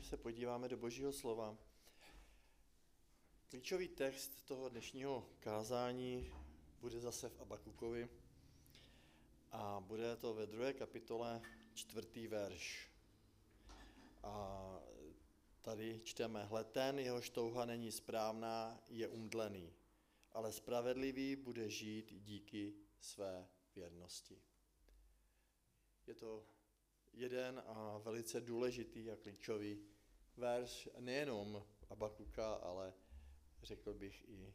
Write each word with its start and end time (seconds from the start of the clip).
požehnání 0.00 0.10
se 0.10 0.16
podíváme 0.16 0.68
do 0.68 0.76
Božího 0.76 1.12
slova. 1.12 1.56
Klíčový 3.48 3.88
text 3.88 4.44
toho 4.44 4.68
dnešního 4.68 5.26
kázání 5.40 6.32
bude 6.80 7.00
zase 7.00 7.28
v 7.28 7.40
Abakukovi 7.40 8.08
a 9.52 9.80
bude 9.80 10.16
to 10.16 10.34
ve 10.34 10.46
druhé 10.46 10.72
kapitole 10.72 11.42
čtvrtý 11.74 12.26
verš. 12.26 12.88
A 14.22 14.80
tady 15.62 16.00
čteme, 16.04 16.44
hle 16.44 16.64
ten, 16.64 16.98
jehož 16.98 17.30
touha 17.30 17.64
není 17.64 17.92
správná, 17.92 18.80
je 18.88 19.08
umdlený, 19.08 19.72
ale 20.32 20.52
spravedlivý 20.52 21.36
bude 21.36 21.70
žít 21.70 22.12
díky 22.12 22.74
své 23.00 23.48
věrnosti. 23.74 24.42
Je 26.06 26.14
to 26.14 26.44
jeden 27.12 27.62
a 27.66 27.98
velice 27.98 28.40
důležitý 28.40 29.10
a 29.10 29.16
klíčový 29.16 29.82
verš 30.36 30.88
nejenom 30.98 31.64
Abakuka, 31.90 32.52
ale 32.54 32.94
řekl 33.62 33.94
bych 33.94 34.28
i, 34.28 34.54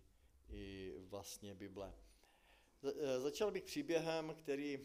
i 0.50 0.94
vlastně 0.98 1.56
Bible. 1.56 1.94
E, 2.84 3.20
začal 3.20 3.52
bych 3.52 3.64
příběhem, 3.64 4.36
který 4.38 4.76
e, 4.76 4.84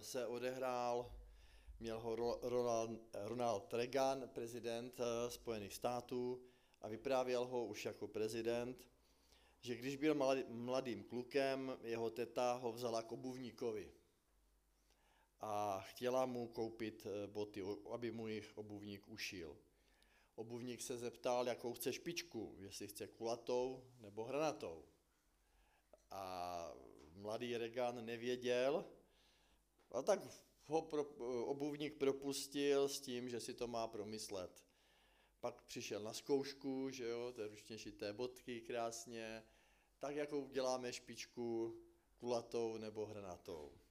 se 0.00 0.26
odehrál, 0.26 1.12
měl 1.80 2.00
ho 2.00 2.14
Ronald, 2.42 3.00
Ronald 3.14 3.74
Reagan, 3.74 4.28
prezident 4.28 5.00
e, 5.00 5.30
Spojených 5.30 5.74
států, 5.74 6.42
a 6.80 6.88
vyprávěl 6.88 7.44
ho 7.44 7.66
už 7.66 7.84
jako 7.84 8.08
prezident, 8.08 8.88
že 9.60 9.76
když 9.76 9.96
byl 9.96 10.14
mladým 10.48 11.04
klukem, 11.04 11.78
jeho 11.82 12.10
teta 12.10 12.52
ho 12.52 12.72
vzala 12.72 13.02
k 13.02 13.12
obuvníkovi 13.12 13.92
a 15.46 15.80
chtěla 15.80 16.26
mu 16.26 16.48
koupit 16.48 17.06
eh, 17.06 17.26
boty, 17.26 17.62
aby 17.92 18.10
mu 18.10 18.28
jich 18.28 18.58
obuvník 18.58 19.08
ušil. 19.08 19.58
Obuvník 20.34 20.82
se 20.82 20.98
zeptal, 20.98 21.46
jakou 21.46 21.72
chce 21.72 21.92
špičku, 21.92 22.56
jestli 22.58 22.88
chce 22.88 23.06
kulatou 23.06 23.84
nebo 24.00 24.24
hranatou. 24.24 24.84
A 26.10 26.74
mladý 27.14 27.56
Regan 27.56 28.04
nevěděl, 28.04 28.84
a 29.90 30.02
tak 30.02 30.20
ho 30.66 30.82
pro, 30.82 31.04
obuvník 31.44 31.98
propustil 31.98 32.88
s 32.88 33.00
tím, 33.00 33.28
že 33.28 33.40
si 33.40 33.54
to 33.54 33.68
má 33.68 33.88
promyslet. 33.88 34.64
Pak 35.40 35.62
přišel 35.62 36.02
na 36.02 36.12
zkoušku, 36.12 36.90
že 36.90 37.08
jo, 37.08 37.32
té 37.32 37.48
ručně 37.48 37.78
šité 37.78 38.12
bodky 38.12 38.60
krásně, 38.60 39.42
tak 39.98 40.16
jakou 40.16 40.48
děláme 40.48 40.92
špičku 40.92 41.78
kulatou 42.16 42.76
nebo 42.76 43.06
hranatou. 43.06 43.83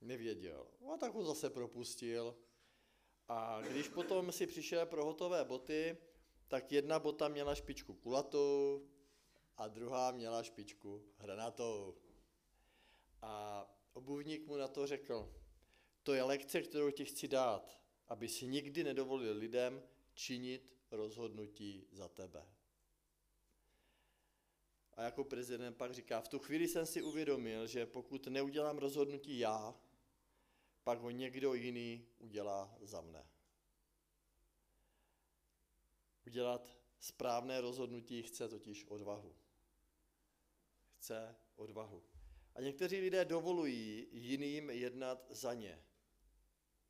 Nevěděl. 0.00 0.66
A 0.94 0.96
tak 0.96 1.14
ho 1.14 1.24
zase 1.24 1.50
propustil. 1.50 2.36
A 3.28 3.60
když 3.62 3.88
potom 3.88 4.32
si 4.32 4.46
přišel 4.46 4.86
pro 4.86 5.04
hotové 5.04 5.44
boty, 5.44 5.96
tak 6.48 6.72
jedna 6.72 6.98
bota 6.98 7.28
měla 7.28 7.54
špičku 7.54 7.94
kulatou 7.94 8.88
a 9.56 9.68
druhá 9.68 10.10
měla 10.10 10.42
špičku 10.42 11.04
hranatou. 11.16 11.96
A 13.22 13.64
obuvník 13.92 14.46
mu 14.46 14.56
na 14.56 14.68
to 14.68 14.86
řekl, 14.86 15.34
to 16.02 16.14
je 16.14 16.22
lekce, 16.22 16.62
kterou 16.62 16.90
ti 16.90 17.04
chci 17.04 17.28
dát, 17.28 17.80
aby 18.08 18.28
si 18.28 18.46
nikdy 18.46 18.84
nedovolil 18.84 19.36
lidem 19.36 19.82
činit 20.14 20.76
rozhodnutí 20.90 21.86
za 21.92 22.08
tebe. 22.08 22.46
A 24.92 25.02
jako 25.02 25.24
prezident 25.24 25.76
pak 25.76 25.94
říká, 25.94 26.20
v 26.20 26.28
tu 26.28 26.38
chvíli 26.38 26.68
jsem 26.68 26.86
si 26.86 27.02
uvědomil, 27.02 27.66
že 27.66 27.86
pokud 27.86 28.26
neudělám 28.26 28.78
rozhodnutí 28.78 29.38
já, 29.38 29.74
pak 30.88 31.00
ho 31.00 31.10
někdo 31.10 31.54
jiný 31.54 32.06
udělá 32.18 32.78
za 32.80 33.00
mne. 33.00 33.26
Udělat 36.26 36.78
správné 37.00 37.60
rozhodnutí 37.60 38.22
chce 38.22 38.48
totiž 38.48 38.84
odvahu. 38.84 39.36
Chce 40.96 41.36
odvahu. 41.56 42.02
A 42.54 42.60
někteří 42.60 43.00
lidé 43.00 43.24
dovolují 43.24 44.06
jiným 44.12 44.70
jednat 44.70 45.26
za 45.30 45.54
ně. 45.54 45.84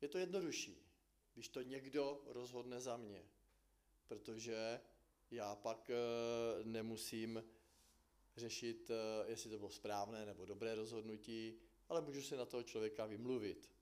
Je 0.01 0.07
to 0.07 0.17
jednodušší, 0.17 0.91
když 1.33 1.49
to 1.49 1.61
někdo 1.61 2.21
rozhodne 2.25 2.81
za 2.81 2.97
mě, 2.97 3.25
protože 4.07 4.81
já 5.31 5.55
pak 5.55 5.89
eh, 5.89 6.63
nemusím 6.63 7.43
řešit, 8.37 8.91
eh, 8.91 9.29
jestli 9.29 9.49
to 9.49 9.57
bylo 9.57 9.71
správné 9.71 10.25
nebo 10.25 10.45
dobré 10.45 10.75
rozhodnutí, 10.75 11.59
ale 11.89 12.01
můžu 12.01 12.21
si 12.21 12.37
na 12.37 12.45
toho 12.45 12.63
člověka 12.63 13.05
vymluvit 13.05 13.78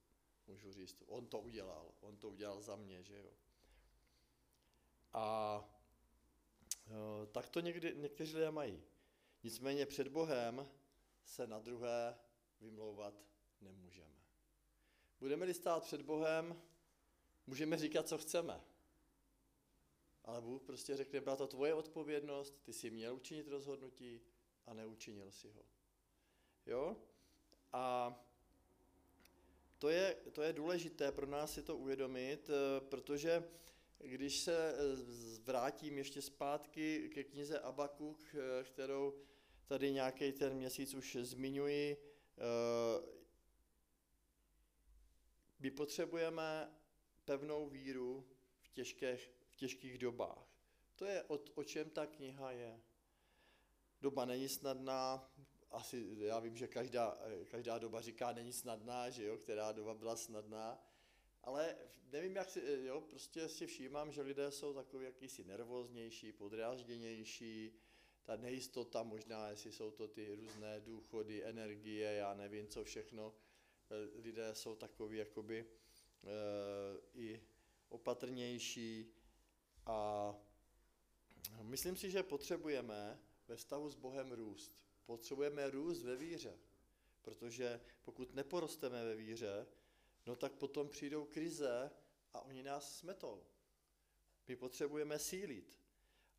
můžu 0.47 0.71
říct, 0.71 1.03
on 1.07 1.27
to 1.27 1.39
udělal, 1.39 1.91
on 1.99 2.17
to 2.17 2.29
udělal 2.29 2.61
za 2.61 2.75
mě, 2.75 3.03
že 3.03 3.17
jo. 3.17 3.33
A 5.13 5.63
e, 6.87 7.25
tak 7.25 7.49
to 7.49 7.59
někdy, 7.59 7.95
někteří 7.95 8.33
lidé 8.33 8.51
mají. 8.51 8.83
Nicméně 9.43 9.85
před 9.85 10.07
Bohem 10.07 10.69
se 11.25 11.47
na 11.47 11.59
druhé 11.59 12.19
vymlouvat 12.59 13.13
nemůžeme. 13.61 14.17
Budeme-li 15.19 15.53
stát 15.53 15.83
před 15.83 16.01
Bohem, 16.01 16.61
můžeme 17.47 17.77
říkat, 17.77 18.07
co 18.07 18.17
chceme. 18.17 18.61
Ale 20.23 20.41
Bůh 20.41 20.61
prostě 20.61 20.97
řekne, 20.97 21.21
byla 21.21 21.35
to 21.35 21.47
tvoje 21.47 21.73
odpovědnost, 21.73 22.61
ty 22.63 22.73
jsi 22.73 22.89
měl 22.89 23.15
učinit 23.15 23.47
rozhodnutí 23.47 24.21
a 24.65 24.73
neučinil 24.73 25.31
si 25.31 25.49
ho. 25.49 25.65
Jo? 26.65 26.97
A 27.73 28.13
to 29.79 29.89
je, 29.89 30.15
to 30.31 30.41
je 30.41 30.53
důležité 30.53 31.11
pro 31.11 31.25
nás 31.25 31.53
si 31.53 31.63
to 31.63 31.77
uvědomit, 31.77 32.49
eh, 32.49 32.81
protože 32.81 33.43
když 33.99 34.39
se 34.39 34.73
eh, 34.73 34.77
vrátím 35.43 35.97
ještě 35.97 36.21
zpátky 36.21 37.09
ke 37.13 37.23
knize 37.23 37.59
Abakuk, 37.59 38.35
eh, 38.35 38.63
kterou 38.63 39.13
tady 39.65 39.91
nějaký 39.91 40.31
ten 40.31 40.53
měsíc 40.53 40.93
už 40.93 41.17
zmiňuji, 41.21 41.97
my 45.59 45.71
potřebujeme 45.71 46.73
pevnou 47.25 47.69
víru 47.69 48.27
v 48.61 48.69
těžkých, 48.69 49.31
v 49.49 49.55
těžkých 49.55 49.97
dobách. 49.97 50.47
To 50.95 51.05
je 51.05 51.23
o, 51.23 51.39
o 51.55 51.63
čem 51.63 51.89
ta 51.89 52.05
kniha 52.05 52.51
je. 52.51 52.81
Doba 54.01 54.25
není 54.25 54.49
snadná, 54.49 55.31
asi, 55.71 56.07
já 56.19 56.39
vím, 56.39 56.57
že 56.57 56.67
každá, 56.67 57.17
každá 57.47 57.77
doba 57.77 58.01
říká, 58.01 58.31
není 58.31 58.53
snadná, 58.53 59.09
že 59.09 59.25
jo, 59.25 59.37
která 59.37 59.71
doba 59.71 59.93
byla 59.93 60.15
snadná, 60.15 60.83
ale 61.43 61.75
nevím, 62.11 62.35
jak 62.35 62.49
si, 62.49 62.79
jo, 62.83 63.01
prostě 63.01 63.49
si 63.49 63.67
všímám, 63.67 64.11
že 64.11 64.21
lidé 64.21 64.51
jsou 64.51 64.73
takový 64.73 65.05
jakýsi 65.05 65.43
nervóznější, 65.43 66.31
podrážděnější, 66.31 67.73
ta 68.23 68.35
nejistota 68.35 69.03
možná, 69.03 69.49
jestli 69.49 69.71
jsou 69.71 69.91
to 69.91 70.07
ty 70.07 70.35
různé 70.35 70.79
důchody, 70.79 71.43
energie, 71.43 72.13
já 72.13 72.33
nevím, 72.33 72.67
co 72.67 72.83
všechno, 72.83 73.33
lidé 74.15 74.55
jsou 74.55 74.75
takový 74.75 75.17
jakoby 75.17 75.59
e, 75.59 75.67
i 77.13 77.41
opatrnější 77.89 79.13
a 79.85 80.33
myslím 81.61 81.97
si, 81.97 82.11
že 82.11 82.23
potřebujeme 82.23 83.19
ve 83.47 83.55
vztahu 83.55 83.89
s 83.89 83.95
Bohem 83.95 84.31
růst 84.31 84.86
potřebujeme 85.07 85.69
růst 85.69 86.03
ve 86.03 86.15
víře, 86.15 86.59
protože 87.21 87.81
pokud 88.01 88.33
neporosteme 88.33 89.03
ve 89.03 89.15
víře, 89.15 89.67
no 90.25 90.35
tak 90.35 90.51
potom 90.51 90.89
přijdou 90.89 91.25
krize 91.25 91.91
a 92.33 92.41
oni 92.41 92.63
nás 92.63 92.97
smetou. 92.97 93.43
My 94.47 94.55
potřebujeme 94.55 95.19
sílit. 95.19 95.79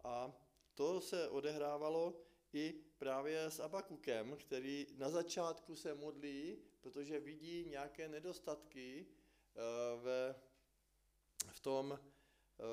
A 0.04 0.32
to 0.74 1.00
se 1.00 1.28
odehrávalo 1.28 2.20
i 2.52 2.74
právě 2.98 3.44
s 3.44 3.60
Abakukem, 3.60 4.36
který 4.36 4.86
na 4.96 5.10
začátku 5.10 5.76
se 5.76 5.94
modlí, 5.94 6.58
protože 6.80 7.20
vidí 7.20 7.64
nějaké 7.64 8.08
nedostatky 8.08 9.06
eh, 9.06 9.60
ve, 10.02 10.34
v 11.52 11.60
tom 11.60 11.92
eh, 11.92 12.64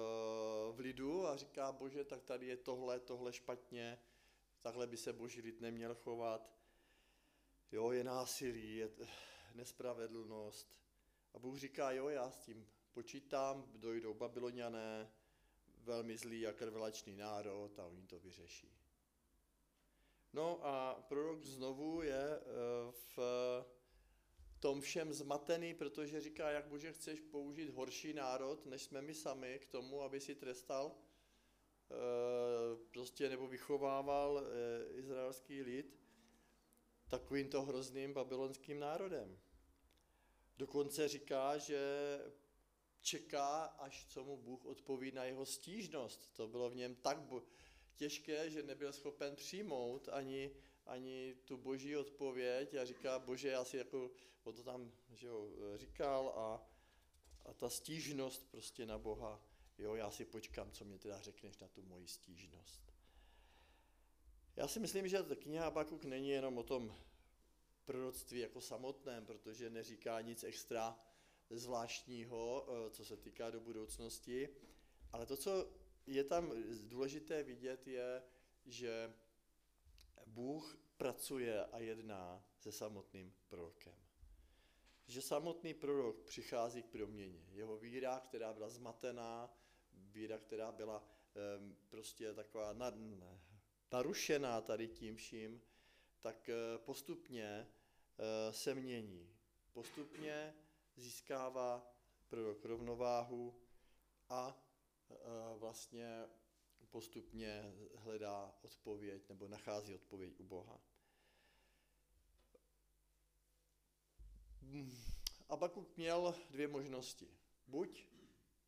v 0.71 0.79
lidu 0.79 1.27
a 1.27 1.37
říká, 1.37 1.71
bože, 1.71 2.03
tak 2.03 2.23
tady 2.23 2.47
je 2.47 2.57
tohle, 2.57 2.99
tohle 2.99 3.33
špatně, 3.33 3.99
takhle 4.65 4.87
by 4.87 4.97
se 4.97 5.13
boží 5.13 5.41
lid 5.41 5.61
neměl 5.61 5.95
chovat. 5.95 6.53
Jo, 7.71 7.91
je 7.91 8.03
násilí, 8.03 8.77
je 8.77 8.89
nespravedlnost. 9.53 10.75
A 11.33 11.39
Bůh 11.39 11.59
říká, 11.59 11.91
jo, 11.91 12.09
já 12.09 12.31
s 12.31 12.37
tím 12.37 12.67
počítám, 12.91 13.71
dojdou 13.75 14.13
babyloniané, 14.13 15.11
velmi 15.77 16.17
zlý 16.17 16.47
a 16.47 16.53
krvelačný 16.53 17.15
národ 17.15 17.79
a 17.79 17.85
oni 17.85 18.07
to 18.07 18.19
vyřeší. 18.19 18.77
No 20.33 20.65
a 20.65 21.05
prorok 21.07 21.43
znovu 21.43 22.01
je 22.01 22.39
eh, 22.39 22.41
v 22.91 23.19
tom 24.59 24.81
všem 24.81 25.13
zmatený, 25.13 25.73
protože 25.73 26.21
říká, 26.21 26.49
jak 26.49 26.67
bože 26.67 26.93
chceš 26.93 27.21
použít 27.21 27.69
horší 27.69 28.13
národ, 28.13 28.65
než 28.65 28.81
jsme 28.81 29.01
my 29.01 29.13
sami 29.13 29.59
k 29.59 29.65
tomu, 29.65 30.01
aby 30.01 30.19
si 30.19 30.35
trestal 30.35 30.95
prostě 32.91 33.29
nebo 33.29 33.47
vychovával 33.47 34.39
eh, 34.39 34.99
izraelský 34.99 35.61
lid 35.61 35.99
takovýmto 37.07 37.61
hrozným 37.61 38.13
babylonským 38.13 38.79
národem. 38.79 39.39
Dokonce 40.57 41.07
říká, 41.07 41.57
že 41.57 41.79
čeká, 43.01 43.63
až 43.63 44.05
co 44.09 44.23
mu 44.23 44.37
Bůh 44.37 44.65
odpoví 44.65 45.11
na 45.11 45.23
jeho 45.23 45.45
stížnost. 45.45 46.33
To 46.33 46.47
bylo 46.47 46.69
v 46.69 46.75
něm 46.75 46.95
tak 46.95 47.17
těžké, 47.95 48.49
že 48.49 48.63
nebyl 48.63 48.93
schopen 48.93 49.35
přijmout 49.35 50.09
ani, 50.11 50.55
ani 50.85 51.35
tu 51.45 51.57
boží 51.57 51.97
odpověď 51.97 52.73
a 52.73 52.85
říká, 52.85 53.19
bože, 53.19 53.47
já 53.47 53.65
si 53.65 53.77
jako, 53.77 54.11
o 54.43 54.53
to 54.53 54.63
tam 54.63 54.91
že 55.13 55.27
jo, 55.27 55.49
říkal 55.75 56.29
a, 56.29 56.69
a 57.45 57.53
ta 57.53 57.69
stížnost 57.69 58.51
prostě 58.51 58.85
na 58.85 58.97
Boha, 58.97 59.41
jo, 59.77 59.95
já 59.95 60.11
si 60.11 60.25
počkám, 60.25 60.71
co 60.71 60.85
mě 60.85 60.99
teda 60.99 61.21
řekneš 61.21 61.57
na 61.57 61.67
tu 61.67 61.81
moji 61.81 62.07
stížnost. 62.07 62.93
Já 64.55 64.67
si 64.67 64.79
myslím, 64.79 65.07
že 65.07 65.23
ta 65.23 65.35
kniha 65.35 65.67
Abakuk 65.67 66.05
není 66.05 66.29
jenom 66.29 66.57
o 66.57 66.63
tom 66.63 66.95
proroctví 67.85 68.39
jako 68.39 68.61
samotném, 68.61 69.25
protože 69.25 69.69
neříká 69.69 70.21
nic 70.21 70.43
extra 70.43 70.99
zvláštního, 71.49 72.67
eh, 72.67 72.89
co 72.89 73.05
se 73.05 73.17
týká 73.17 73.49
do 73.49 73.59
budoucnosti, 73.59 74.49
ale 75.11 75.25
to, 75.25 75.37
co 75.37 75.71
je 76.07 76.23
tam 76.23 76.51
důležité 76.83 77.43
vidět, 77.43 77.87
je, 77.87 78.23
že 78.65 79.13
Bůh 80.25 80.77
pracuje 80.97 81.65
a 81.65 81.79
jedná 81.79 82.45
se 82.57 82.71
samotným 82.71 83.33
prorokem. 83.47 83.95
Že 85.07 85.21
samotný 85.21 85.73
prorok 85.73 86.23
přichází 86.23 86.83
k 86.83 86.89
proměně. 86.89 87.45
Jeho 87.51 87.77
víra, 87.77 88.19
která 88.19 88.53
byla 88.53 88.69
zmatená, 88.69 89.53
víra, 90.15 90.37
která 90.37 90.71
byla 90.71 91.03
um, 91.59 91.75
prostě 91.89 92.33
taková 92.33 92.75
narušená 93.91 94.61
tady 94.61 94.87
tím 94.87 95.15
vším, 95.15 95.61
tak 96.21 96.49
eh, 96.49 96.77
postupně 96.77 97.67
eh, 98.17 98.53
se 98.53 98.75
mění. 98.75 99.35
Postupně 99.73 100.53
získává 100.95 101.93
prorok 102.27 102.65
rovnováhu 102.65 103.55
a 104.29 104.65
eh, 105.11 105.15
vlastně 105.57 106.25
postupně 106.89 107.73
hledá 107.95 108.55
odpověď 108.61 109.29
nebo 109.29 109.47
nachází 109.47 109.95
odpověď 109.95 110.39
u 110.39 110.43
Boha. 110.43 110.81
Abakuk 115.49 115.97
měl 115.97 116.35
dvě 116.49 116.67
možnosti. 116.67 117.27
Buď 117.67 118.14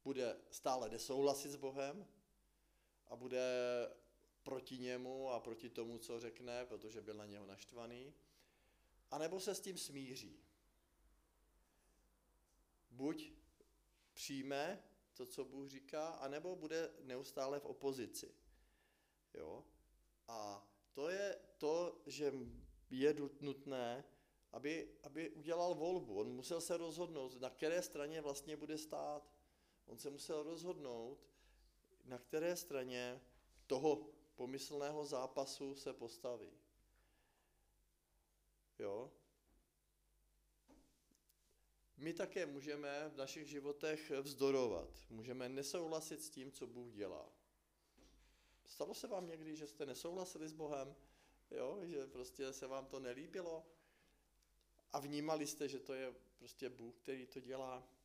bude 0.07 0.39
stále 0.51 0.89
nesouhlasit 0.89 1.51
s 1.51 1.55
Bohem 1.55 2.07
a 3.07 3.15
bude 3.15 3.43
proti 4.43 4.77
němu 4.77 5.29
a 5.29 5.39
proti 5.39 5.69
tomu, 5.69 5.99
co 5.99 6.19
řekne, 6.19 6.65
protože 6.65 7.01
byl 7.01 7.13
na 7.13 7.25
něho 7.25 7.45
naštvaný, 7.45 8.13
anebo 9.11 9.39
se 9.39 9.55
s 9.55 9.59
tím 9.59 9.77
smíří. 9.77 10.39
Buď 12.89 13.33
přijme 14.13 14.83
to, 15.13 15.25
co 15.25 15.45
Bůh 15.45 15.69
říká, 15.69 16.07
anebo 16.07 16.55
bude 16.55 16.91
neustále 17.03 17.59
v 17.59 17.65
opozici. 17.65 18.35
Jo? 19.33 19.63
A 20.27 20.67
to 20.93 21.09
je 21.09 21.39
to, 21.57 22.01
že 22.05 22.31
je 22.89 23.15
nutné, 23.41 24.03
aby, 24.51 24.89
aby 25.03 25.29
udělal 25.29 25.75
volbu. 25.75 26.19
On 26.19 26.31
musel 26.31 26.61
se 26.61 26.77
rozhodnout, 26.77 27.41
na 27.41 27.49
které 27.49 27.81
straně 27.81 28.21
vlastně 28.21 28.57
bude 28.57 28.77
stát. 28.77 29.36
On 29.87 29.97
se 29.97 30.09
musel 30.09 30.43
rozhodnout, 30.43 31.17
na 32.05 32.17
které 32.17 32.55
straně 32.55 33.21
toho 33.67 34.09
pomyslného 34.35 35.05
zápasu 35.05 35.75
se 35.75 35.93
postaví. 35.93 36.51
Jo? 38.79 39.11
My 41.97 42.13
také 42.13 42.45
můžeme 42.45 43.09
v 43.09 43.17
našich 43.17 43.47
životech 43.47 44.11
vzdorovat. 44.21 44.89
Můžeme 45.09 45.49
nesouhlasit 45.49 46.21
s 46.21 46.29
tím, 46.29 46.51
co 46.51 46.67
Bůh 46.67 46.91
dělá. 46.93 47.29
Stalo 48.65 48.93
se 48.93 49.07
vám 49.07 49.27
někdy, 49.27 49.55
že 49.55 49.67
jste 49.67 49.85
nesouhlasili 49.85 50.47
s 50.47 50.53
Bohem? 50.53 50.95
Jo? 51.51 51.79
Že 51.83 52.07
prostě 52.07 52.53
se 52.53 52.67
vám 52.67 52.85
to 52.85 52.99
nelíbilo? 52.99 53.65
A 54.91 54.99
vnímali 54.99 55.47
jste, 55.47 55.69
že 55.69 55.79
to 55.79 55.93
je 55.93 56.15
prostě 56.37 56.69
Bůh, 56.69 56.95
který 56.95 57.25
to 57.25 57.39
dělá? 57.39 57.96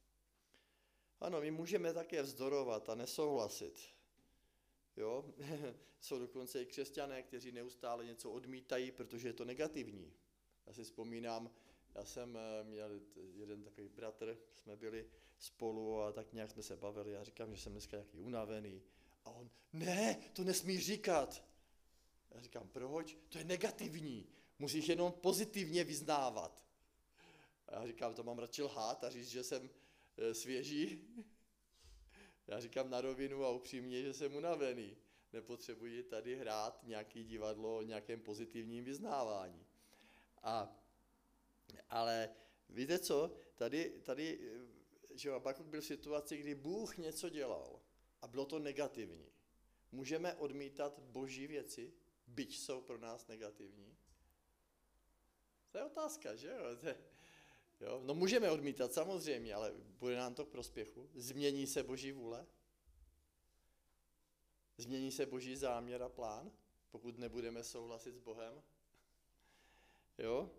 Ano, 1.22 1.40
my 1.40 1.50
můžeme 1.50 1.92
také 1.92 2.22
vzdorovat 2.22 2.88
a 2.88 2.94
nesouhlasit. 2.94 3.80
Jo? 4.96 5.24
Jsou 6.00 6.18
dokonce 6.18 6.62
i 6.62 6.66
křesťané, 6.66 7.22
kteří 7.22 7.52
neustále 7.52 8.04
něco 8.04 8.30
odmítají, 8.30 8.90
protože 8.92 9.28
je 9.28 9.32
to 9.32 9.44
negativní. 9.44 10.12
Já 10.66 10.72
si 10.72 10.84
vzpomínám, 10.84 11.50
já 11.94 12.04
jsem 12.04 12.36
eh, 12.36 12.64
měl 12.64 13.00
jeden 13.34 13.64
takový 13.64 13.88
bratr, 13.88 14.38
jsme 14.54 14.76
byli 14.76 15.06
spolu 15.38 16.00
a 16.00 16.12
tak 16.12 16.32
nějak 16.32 16.50
jsme 16.50 16.62
se 16.62 16.76
bavili. 16.76 17.12
Já 17.12 17.24
říkám, 17.24 17.54
že 17.54 17.62
jsem 17.62 17.72
dneska 17.72 17.96
nějaký 17.96 18.20
unavený. 18.20 18.82
A 19.24 19.30
on, 19.30 19.50
ne, 19.72 20.16
to 20.32 20.44
nesmí 20.44 20.80
říkat. 20.80 21.44
Já 22.30 22.40
říkám, 22.40 22.68
proč? 22.68 23.16
To 23.28 23.38
je 23.38 23.44
negativní. 23.44 24.26
Musíš 24.58 24.88
jenom 24.88 25.12
pozitivně 25.12 25.84
vyznávat. 25.84 26.64
A 27.68 27.74
já 27.74 27.86
říkám, 27.86 28.14
to 28.14 28.22
mám 28.22 28.38
radši 28.38 28.62
lhát 28.62 29.04
a 29.04 29.10
říct, 29.10 29.28
že 29.28 29.44
jsem 29.44 29.70
svěží. 30.32 31.08
Já 32.46 32.60
říkám 32.60 32.90
na 32.90 33.00
rovinu 33.00 33.44
a 33.44 33.50
upřímně, 33.50 34.02
že 34.02 34.12
jsem 34.12 34.34
unavený. 34.34 34.96
Nepotřebuji 35.32 36.02
tady 36.02 36.36
hrát 36.36 36.82
nějaký 36.82 37.24
divadlo 37.24 37.78
o 37.78 37.82
nějakém 37.82 38.20
pozitivním 38.20 38.84
vyznávání. 38.84 39.66
A, 40.42 40.82
ale 41.90 42.30
víte 42.68 42.98
co, 42.98 43.34
tady, 43.54 43.90
tady 44.02 44.38
že 45.14 45.32
Abakuk 45.32 45.66
byl 45.66 45.80
v 45.80 45.84
situaci, 45.84 46.36
kdy 46.36 46.54
Bůh 46.54 46.96
něco 46.98 47.28
dělal 47.28 47.80
a 48.22 48.26
bylo 48.26 48.44
to 48.44 48.58
negativní. 48.58 49.32
Můžeme 49.92 50.34
odmítat 50.34 50.98
boží 50.98 51.46
věci, 51.46 51.92
byť 52.26 52.58
jsou 52.58 52.80
pro 52.80 52.98
nás 52.98 53.26
negativní? 53.26 53.96
To 55.70 55.78
je 55.78 55.84
otázka, 55.84 56.36
že 56.36 56.48
jo? 56.48 56.76
Jo? 57.82 58.00
No 58.04 58.14
můžeme 58.14 58.50
odmítat 58.50 58.92
samozřejmě, 58.92 59.54
ale 59.54 59.72
bude 59.76 60.16
nám 60.16 60.34
to 60.34 60.46
k 60.46 60.48
prospěchu? 60.48 61.10
Změní 61.14 61.66
se 61.66 61.82
boží 61.82 62.12
vůle? 62.12 62.46
Změní 64.78 65.10
se 65.10 65.26
boží 65.26 65.56
záměr 65.56 66.02
a 66.02 66.08
plán, 66.08 66.52
pokud 66.90 67.18
nebudeme 67.18 67.64
souhlasit 67.64 68.14
s 68.14 68.18
Bohem? 68.18 68.62
Jo? 70.18 70.50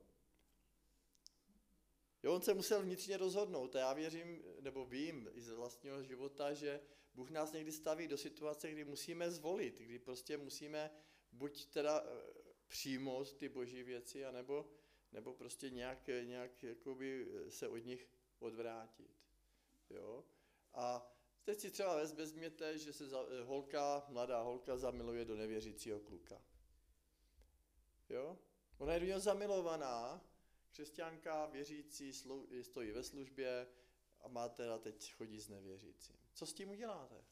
Jo, 2.24 2.34
on 2.34 2.42
se 2.42 2.54
musel 2.54 2.82
vnitřně 2.82 3.18
rozhodnout 3.18 3.76
a 3.76 3.80
já 3.80 3.94
věřím, 3.94 4.44
nebo 4.62 4.86
vím 4.86 5.30
i 5.34 5.42
z 5.42 5.50
vlastního 5.50 6.04
života, 6.04 6.54
že 6.54 6.82
Bůh 7.14 7.30
nás 7.30 7.52
někdy 7.52 7.72
staví 7.72 8.08
do 8.08 8.18
situace, 8.18 8.72
kdy 8.72 8.86
musíme 8.86 9.32
zvolit, 9.32 9.80
kdy 9.80 10.00
prostě 10.00 10.38
musíme 10.38 10.92
buď 11.32 11.66
teda 11.66 12.04
eh, 12.06 12.34
přijmout 12.68 13.34
ty 13.34 13.50
boží 13.50 13.84
věci, 13.84 14.26
anebo 14.26 14.70
nebo 15.14 15.34
prostě 15.34 15.70
nějak, 15.70 16.08
nějak 16.08 16.64
jakoby 16.64 17.28
se 17.50 17.68
od 17.68 17.78
nich 17.78 18.08
odvrátit. 18.40 19.12
Jo? 19.90 20.24
A 20.74 21.12
teď 21.44 21.60
si 21.60 21.72
třeba 21.72 22.04
vezměte, 22.16 22.78
že 22.78 22.94
se 22.94 23.08
za, 23.08 23.26
holka, 23.44 24.06
mladá 24.10 24.42
holka 24.42 24.78
zamiluje 24.78 25.26
do 25.26 25.36
nevěřícího 25.36 26.00
kluka. 26.00 26.42
Jo? 28.10 28.40
Ona 28.78 28.94
je 28.94 29.00
do 29.00 29.06
něho 29.06 29.20
zamilovaná, 29.20 30.26
křesťanka, 30.72 31.46
věřící, 31.46 32.14
slu, 32.14 32.48
stojí 32.62 32.92
ve 32.92 33.04
službě 33.04 33.68
a 34.22 34.28
má 34.28 34.50
teda 34.50 34.78
teď 34.78 35.14
chodí 35.14 35.40
s 35.40 35.50
nevěřícím. 35.50 36.16
Co 36.34 36.46
s 36.46 36.54
tím 36.54 36.70
uděláte? 36.70 37.24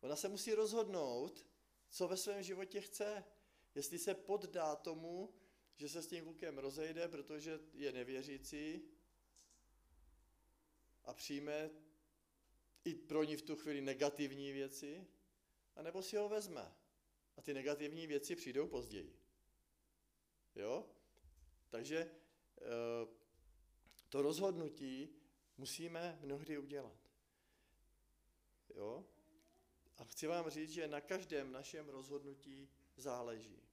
Ona 0.00 0.16
se 0.16 0.28
musí 0.28 0.54
rozhodnout, 0.54 1.46
co 1.88 2.08
ve 2.08 2.16
svém 2.16 2.42
životě 2.42 2.80
chce. 2.80 3.24
Jestli 3.74 3.98
se 3.98 4.14
poddá 4.14 4.76
tomu, 4.76 5.34
že 5.82 5.88
se 5.88 6.02
s 6.02 6.06
tím 6.06 6.24
klukem 6.24 6.58
rozejde, 6.58 7.08
protože 7.08 7.60
je 7.74 7.92
nevěřící 7.92 8.82
a 11.04 11.14
přijme 11.14 11.70
i 12.84 12.94
pro 12.94 13.24
ní 13.24 13.36
v 13.36 13.42
tu 13.42 13.56
chvíli 13.56 13.80
negativní 13.80 14.52
věci, 14.52 15.06
anebo 15.76 16.02
si 16.02 16.16
ho 16.16 16.28
vezme. 16.28 16.74
A 17.36 17.42
ty 17.42 17.54
negativní 17.54 18.06
věci 18.06 18.36
přijdou 18.36 18.66
později. 18.66 19.16
Jo? 20.54 20.86
Takže 21.68 21.98
eh, 21.98 23.06
to 24.08 24.22
rozhodnutí 24.22 25.08
musíme 25.56 26.18
mnohdy 26.22 26.58
udělat. 26.58 27.10
Jo? 28.74 29.04
A 29.96 30.04
chci 30.04 30.26
vám 30.26 30.50
říct, 30.50 30.70
že 30.70 30.88
na 30.88 31.00
každém 31.00 31.52
našem 31.52 31.88
rozhodnutí 31.88 32.68
záleží. 32.96 33.71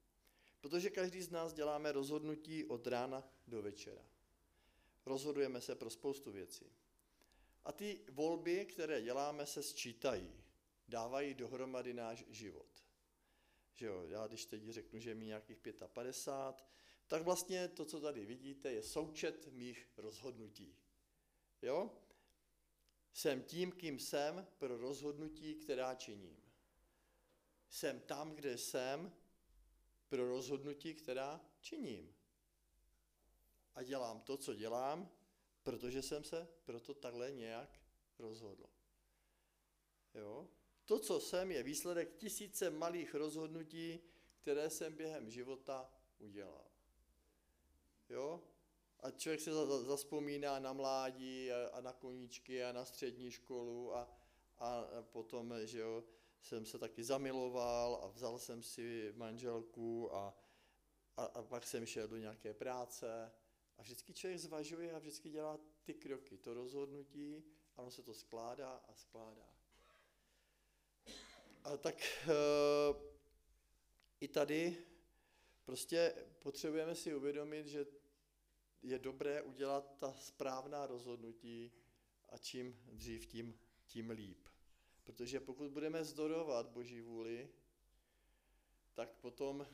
Protože 0.62 0.90
každý 0.90 1.22
z 1.22 1.30
nás 1.30 1.54
děláme 1.54 1.92
rozhodnutí 1.92 2.66
od 2.66 2.88
rána 2.88 3.24
do 3.48 3.62
večera. 3.62 4.06
Rozhodujeme 5.06 5.62
se 5.62 5.76
pro 5.76 5.90
spoustu 5.90 6.32
věcí. 6.32 6.66
A 7.64 7.72
ty 7.72 8.02
volby, 8.10 8.66
které 8.66 9.02
děláme, 9.02 9.46
se 9.46 9.64
sčítají. 9.64 10.32
Dávají 10.88 11.34
dohromady 11.34 11.94
náš 11.94 12.26
život. 12.30 12.84
Že 13.74 13.86
jo, 13.86 14.04
já 14.08 14.28
když 14.28 14.46
teď 14.46 14.70
řeknu, 14.70 15.00
že 15.00 15.16
mi 15.16 15.26
nějakých 15.26 15.58
55, 15.88 16.66
tak 17.08 17.24
vlastně 17.24 17.68
to, 17.68 17.86
co 17.86 18.02
tady 18.02 18.26
vidíte, 18.26 18.72
je 18.72 18.84
součet 18.84 19.48
mých 19.48 19.88
rozhodnutí. 19.98 20.76
Jo? 21.62 21.92
Jsem 23.14 23.44
tím, 23.44 23.72
kým 23.72 24.00
jsem 24.00 24.48
pro 24.58 24.78
rozhodnutí, 24.78 25.56
která 25.56 25.96
činím. 25.96 26.38
Jsem 27.70 28.00
tam, 28.00 28.36
kde 28.36 28.58
jsem 28.58 29.14
pro 30.10 30.30
rozhodnutí, 30.30 30.94
která 30.94 31.42
činím. 31.62 32.16
A 33.76 33.84
dělám 33.84 34.22
to, 34.22 34.38
co 34.38 34.54
dělám, 34.54 35.10
protože 35.64 36.02
jsem 36.02 36.24
se 36.24 36.48
proto 36.66 36.94
takhle 36.94 37.32
nějak 37.32 37.80
rozhodl. 38.20 38.66
Jo? 40.14 40.48
To, 40.86 41.00
co 41.00 41.20
jsem, 41.20 41.52
je 41.52 41.64
výsledek 41.64 42.16
tisíce 42.16 42.70
malých 42.70 43.16
rozhodnutí, 43.16 44.00
které 44.42 44.70
jsem 44.70 44.96
během 44.96 45.30
života 45.30 45.94
udělal. 46.20 46.72
Jo? 48.10 48.44
A 49.00 49.12
člověk 49.12 49.42
se 49.42 49.52
zaspomíná 49.66 50.60
na 50.60 50.74
mládí 50.74 51.52
a, 51.52 51.82
na 51.82 51.94
koníčky 51.94 52.64
a 52.64 52.72
na 52.72 52.86
střední 52.86 53.32
školu 53.32 53.96
a, 53.96 54.18
a 54.58 54.84
potom, 55.12 55.54
že 55.64 55.80
jo, 55.80 56.04
jsem 56.42 56.66
se 56.66 56.80
taky 56.80 57.04
zamiloval 57.04 58.00
a 58.04 58.08
vzal 58.08 58.40
jsem 58.40 58.64
si 58.64 59.14
manželku 59.16 60.16
a, 60.16 60.38
a, 61.18 61.24
a 61.26 61.44
pak 61.44 61.68
jsem 61.68 61.86
šel 61.86 62.08
do 62.08 62.18
nějaké 62.18 62.54
práce 62.54 63.32
a 63.78 63.82
vždycky 63.82 64.14
člověk 64.14 64.40
zvažuje 64.40 64.94
a 64.94 65.00
vždycky 65.00 65.30
dělá 65.30 65.60
ty 65.84 65.94
kroky, 65.94 66.38
to 66.38 66.54
rozhodnutí 66.54 67.44
a 67.76 67.82
ono 67.82 67.92
se 67.92 68.02
to 68.02 68.14
skládá 68.14 68.70
a 68.70 68.94
skládá. 68.96 69.50
A 71.64 71.78
tak 71.78 72.02
e, 72.02 72.34
i 74.20 74.28
tady 74.28 74.86
prostě 75.66 76.16
potřebujeme 76.40 76.96
si 76.96 77.16
uvědomit, 77.16 77.68
že 77.68 77.86
je 78.84 79.00
dobré 79.00 79.42
udělat 79.42 79.98
ta 80.00 80.14
správná 80.14 80.86
rozhodnutí 80.86 81.72
a 82.30 82.38
čím 82.38 82.80
dřív, 82.92 83.26
tím, 83.26 83.60
tím 83.86 84.10
líp. 84.10 84.49
Protože 85.10 85.40
pokud 85.40 85.72
budeme 85.72 86.04
zdorovat 86.04 86.70
Boží 86.70 87.02
vůli, 87.02 87.50
tak 88.94 89.16
potom, 89.16 89.68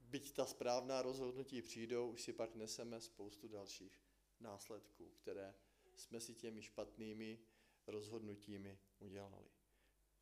byť 0.00 0.32
ta 0.32 0.46
správná 0.46 1.02
rozhodnutí 1.02 1.62
přijdou, 1.62 2.10
už 2.10 2.22
si 2.22 2.32
pak 2.32 2.54
neseme 2.54 3.00
spoustu 3.00 3.48
dalších 3.48 4.00
následků, 4.40 5.10
které 5.10 5.54
jsme 5.96 6.20
si 6.20 6.34
těmi 6.34 6.62
špatnými 6.62 7.38
rozhodnutími 7.86 8.78
udělali. 8.98 9.48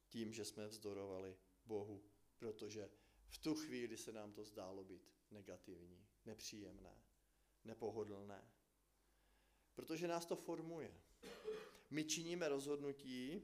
Tím, 0.09 0.33
že 0.33 0.45
jsme 0.45 0.69
vzdorovali 0.69 1.37
Bohu, 1.67 2.05
protože 2.39 2.91
v 3.29 3.39
tu 3.39 3.55
chvíli 3.55 3.97
se 3.97 4.13
nám 4.13 4.33
to 4.33 4.45
zdálo 4.45 4.85
být 4.85 5.11
negativní, 5.31 6.07
nepříjemné, 6.25 7.03
nepohodlné. 7.65 8.51
Protože 9.75 10.09
nás 10.09 10.27
to 10.27 10.37
formuje. 10.37 11.01
My 11.91 12.05
činíme 12.05 12.49
rozhodnutí, 12.49 13.43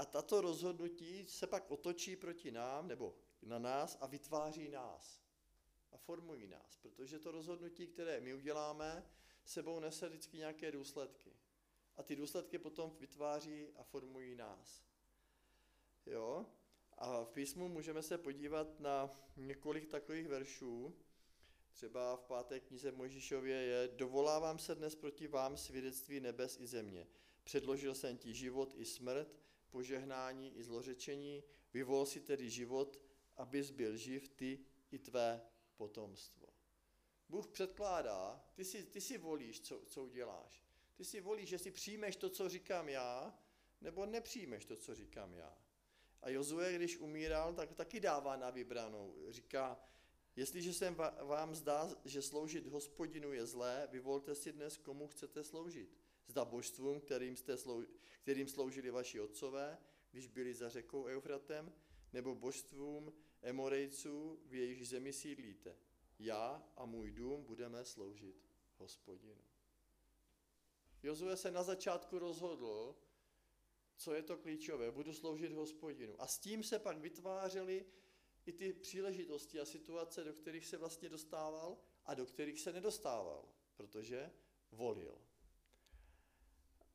a 0.00 0.04
tato 0.04 0.40
rozhodnutí 0.40 1.26
se 1.28 1.46
pak 1.46 1.70
otočí 1.70 2.16
proti 2.16 2.50
nám, 2.50 2.88
nebo 2.88 3.16
na 3.42 3.58
nás 3.58 3.98
a 4.00 4.06
vytváří 4.06 4.68
nás. 4.68 5.22
A 5.92 5.96
formují 5.96 6.46
nás, 6.46 6.76
protože 6.76 7.18
to 7.18 7.30
rozhodnutí, 7.30 7.86
které 7.86 8.20
my 8.20 8.34
uděláme, 8.34 9.06
sebou 9.44 9.80
nese 9.80 10.08
vždycky 10.08 10.36
nějaké 10.36 10.72
důsledky. 10.72 11.36
A 11.96 12.02
ty 12.02 12.16
důsledky 12.16 12.58
potom 12.58 12.96
vytváří 13.00 13.68
a 13.76 13.82
formují 13.82 14.34
nás. 14.34 14.84
Jo? 16.06 16.46
A 16.98 17.24
v 17.24 17.30
písmu 17.30 17.68
můžeme 17.68 18.02
se 18.02 18.18
podívat 18.18 18.80
na 18.80 19.10
několik 19.36 19.88
takových 19.88 20.28
veršů. 20.28 20.96
Třeba 21.70 22.16
v 22.16 22.24
páté 22.24 22.60
knize 22.60 22.92
Mojžíšově 22.92 23.56
je 23.56 23.88
Dovolávám 23.88 24.58
se 24.58 24.74
dnes 24.74 24.94
proti 24.94 25.26
vám 25.26 25.56
svědectví 25.56 26.20
nebes 26.20 26.60
i 26.60 26.66
země. 26.66 27.06
Předložil 27.44 27.94
jsem 27.94 28.18
ti 28.18 28.34
život 28.34 28.74
i 28.76 28.84
smrt, 28.84 29.40
požehnání 29.70 30.56
i 30.56 30.62
zlořečení, 30.62 31.42
vyvol 31.72 32.06
si 32.06 32.20
tedy 32.20 32.50
život, 32.50 33.00
abys 33.36 33.70
byl 33.70 33.96
živ 33.96 34.28
ty 34.28 34.58
i 34.90 34.98
tvé 34.98 35.42
potomstvo. 35.76 36.48
Bůh 37.28 37.46
předkládá, 37.46 38.44
ty 38.54 38.64
si, 38.64 38.84
ty 38.84 39.00
si 39.00 39.18
volíš, 39.18 39.60
co, 39.60 39.82
co 39.86 40.04
uděláš. 40.04 40.64
Ty 40.94 41.04
si 41.04 41.20
volíš, 41.20 41.48
že 41.48 41.58
si 41.58 41.70
přijmeš 41.70 42.16
to, 42.16 42.30
co 42.30 42.48
říkám 42.48 42.88
já, 42.88 43.38
nebo 43.80 44.06
nepřijmeš 44.06 44.64
to, 44.64 44.76
co 44.76 44.94
říkám 44.94 45.34
já. 45.34 45.58
A 46.22 46.28
Jozue, 46.30 46.72
když 46.72 46.96
umíral, 46.96 47.54
tak 47.54 47.72
taky 47.72 48.00
dává 48.00 48.36
na 48.36 48.50
vybranou. 48.50 49.16
Říká, 49.28 49.80
jestliže 50.36 50.72
se 50.72 50.90
vám 51.22 51.54
zdá, 51.54 51.90
že 52.04 52.22
sloužit 52.22 52.66
hospodinu 52.66 53.32
je 53.32 53.46
zlé, 53.46 53.88
vyvolte 53.90 54.34
si 54.34 54.52
dnes, 54.52 54.76
komu 54.76 55.08
chcete 55.08 55.44
sloužit. 55.44 55.96
Zda 56.26 56.44
božstvům, 56.44 57.00
kterým, 57.00 57.36
jste 57.36 57.56
slou, 57.56 57.84
kterým 58.22 58.48
sloužili 58.48 58.90
vaši 58.90 59.20
otcové, 59.20 59.78
když 60.10 60.26
byli 60.26 60.54
za 60.54 60.68
řekou 60.68 61.04
Eufratem, 61.04 61.72
nebo 62.12 62.34
božstvům 62.34 63.12
Emorejců, 63.42 64.40
v 64.46 64.54
jejich 64.54 64.88
zemi 64.88 65.12
sídlíte. 65.12 65.76
Já 66.18 66.70
a 66.76 66.86
můj 66.86 67.12
dům 67.12 67.44
budeme 67.44 67.84
sloužit 67.84 68.50
hospodinu. 68.76 69.44
Jozue 71.02 71.36
se 71.36 71.50
na 71.50 71.62
začátku 71.62 72.18
rozhodl, 72.18 72.96
co 73.96 74.14
je 74.14 74.22
to 74.22 74.36
klíčové, 74.36 74.90
budu 74.90 75.12
sloužit 75.12 75.52
hospodinu. 75.52 76.22
A 76.22 76.26
s 76.26 76.38
tím 76.38 76.62
se 76.62 76.78
pak 76.78 76.98
vytvářely 76.98 77.86
i 78.46 78.52
ty 78.52 78.72
příležitosti 78.72 79.60
a 79.60 79.64
situace, 79.64 80.24
do 80.24 80.32
kterých 80.32 80.66
se 80.66 80.76
vlastně 80.76 81.08
dostával 81.08 81.78
a 82.04 82.14
do 82.14 82.26
kterých 82.26 82.60
se 82.60 82.72
nedostával, 82.72 83.48
protože 83.76 84.30
volil. 84.70 85.18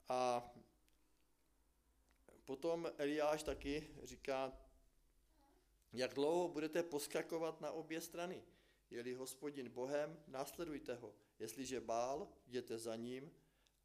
A 0.09 0.53
potom 2.45 2.91
Eliáš 2.97 3.43
taky 3.43 3.87
říká, 4.03 4.53
jak 5.93 6.13
dlouho 6.13 6.47
budete 6.47 6.83
poskakovat 6.83 7.61
na 7.61 7.71
obě 7.71 8.01
strany. 8.01 8.43
Je-li 8.89 9.13
hospodin 9.13 9.69
Bohem, 9.69 10.23
následujte 10.27 10.95
ho. 10.95 11.15
Jestliže 11.39 11.81
bál, 11.81 12.27
jděte 12.47 12.77
za 12.77 12.95
ním. 12.95 13.31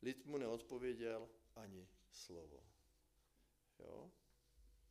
Lid 0.02 0.26
mu 0.26 0.38
neodpověděl 0.38 1.28
ani 1.56 1.88
slovo. 2.10 2.64
Jo? 3.78 4.10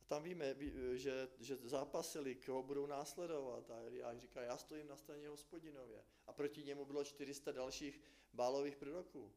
A 0.00 0.04
tam 0.04 0.22
víme, 0.22 0.56
že, 0.94 1.28
že 1.40 1.56
zápasili, 1.56 2.34
koho 2.34 2.62
budou 2.62 2.86
následovat. 2.86 3.70
A 3.70 3.80
Eliáš 3.80 4.18
říká, 4.18 4.42
já 4.42 4.56
stojím 4.56 4.88
na 4.88 4.96
straně 4.96 5.28
hospodinově. 5.28 6.04
A 6.26 6.32
proti 6.32 6.64
němu 6.64 6.84
bylo 6.84 7.04
400 7.04 7.52
dalších 7.52 8.00
bálových 8.32 8.76
proroků. 8.76 9.32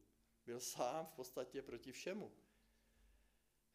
Byl 0.46 0.60
sám 0.60 1.06
v 1.06 1.12
podstatě 1.12 1.62
proti 1.62 1.92
všemu. 1.92 2.32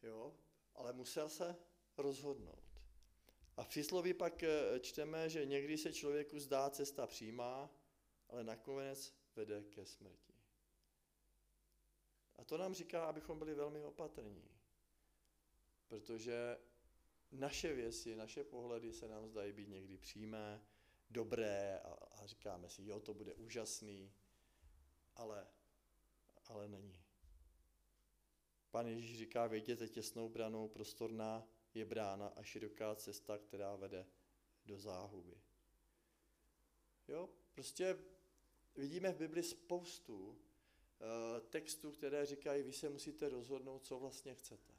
Jo? 0.03 0.35
Ale 0.75 0.93
musel 0.93 1.29
se 1.29 1.55
rozhodnout. 1.97 2.63
A 3.57 3.63
v 3.63 3.67
přísloví 3.67 4.13
pak 4.13 4.43
eh, 4.43 4.79
čteme, 4.79 5.29
že 5.29 5.45
někdy 5.45 5.77
se 5.77 5.93
člověku 5.93 6.39
zdá 6.39 6.69
cesta 6.69 7.07
přímá, 7.07 7.69
ale 8.29 8.43
nakonec 8.43 9.13
vede 9.35 9.63
ke 9.63 9.85
smrti. 9.85 10.33
A 12.35 12.43
to 12.43 12.57
nám 12.57 12.73
říká, 12.73 13.05
abychom 13.05 13.39
byli 13.39 13.53
velmi 13.53 13.83
opatrní. 13.83 14.49
Protože 15.87 16.57
naše 17.31 17.73
věci, 17.73 18.15
naše 18.15 18.43
pohledy 18.43 18.93
se 18.93 19.07
nám 19.07 19.27
zdají 19.27 19.53
být 19.53 19.69
někdy 19.69 19.97
přímé, 19.97 20.61
dobré 21.09 21.79
a, 21.79 21.93
a 21.93 22.25
říkáme 22.25 22.69
si, 22.69 22.85
jo, 22.85 22.99
to 22.99 23.13
bude 23.13 23.33
úžasný, 23.33 24.13
ale 25.15 25.47
ale 26.49 26.67
není. 26.67 26.99
Pan 28.71 28.87
Ježíš 28.87 29.17
říká, 29.17 29.47
věděte 29.47 29.87
těsnou 29.87 30.29
branou, 30.29 30.67
prostorná 30.67 31.47
je 31.73 31.85
brána 31.85 32.27
a 32.27 32.43
široká 32.43 32.95
cesta, 32.95 33.37
která 33.37 33.75
vede 33.75 34.07
do 34.65 34.77
záhuby. 34.77 35.37
Jo, 37.07 37.29
prostě 37.53 37.97
vidíme 38.75 39.11
v 39.11 39.17
Bibli 39.17 39.43
spoustu 39.43 40.27
uh, 40.27 40.37
textů, 41.49 41.91
které 41.91 42.25
říkají, 42.25 42.63
vy 42.63 42.73
se 42.73 42.89
musíte 42.89 43.29
rozhodnout, 43.29 43.85
co 43.85 43.99
vlastně 43.99 44.35
chcete. 44.35 44.73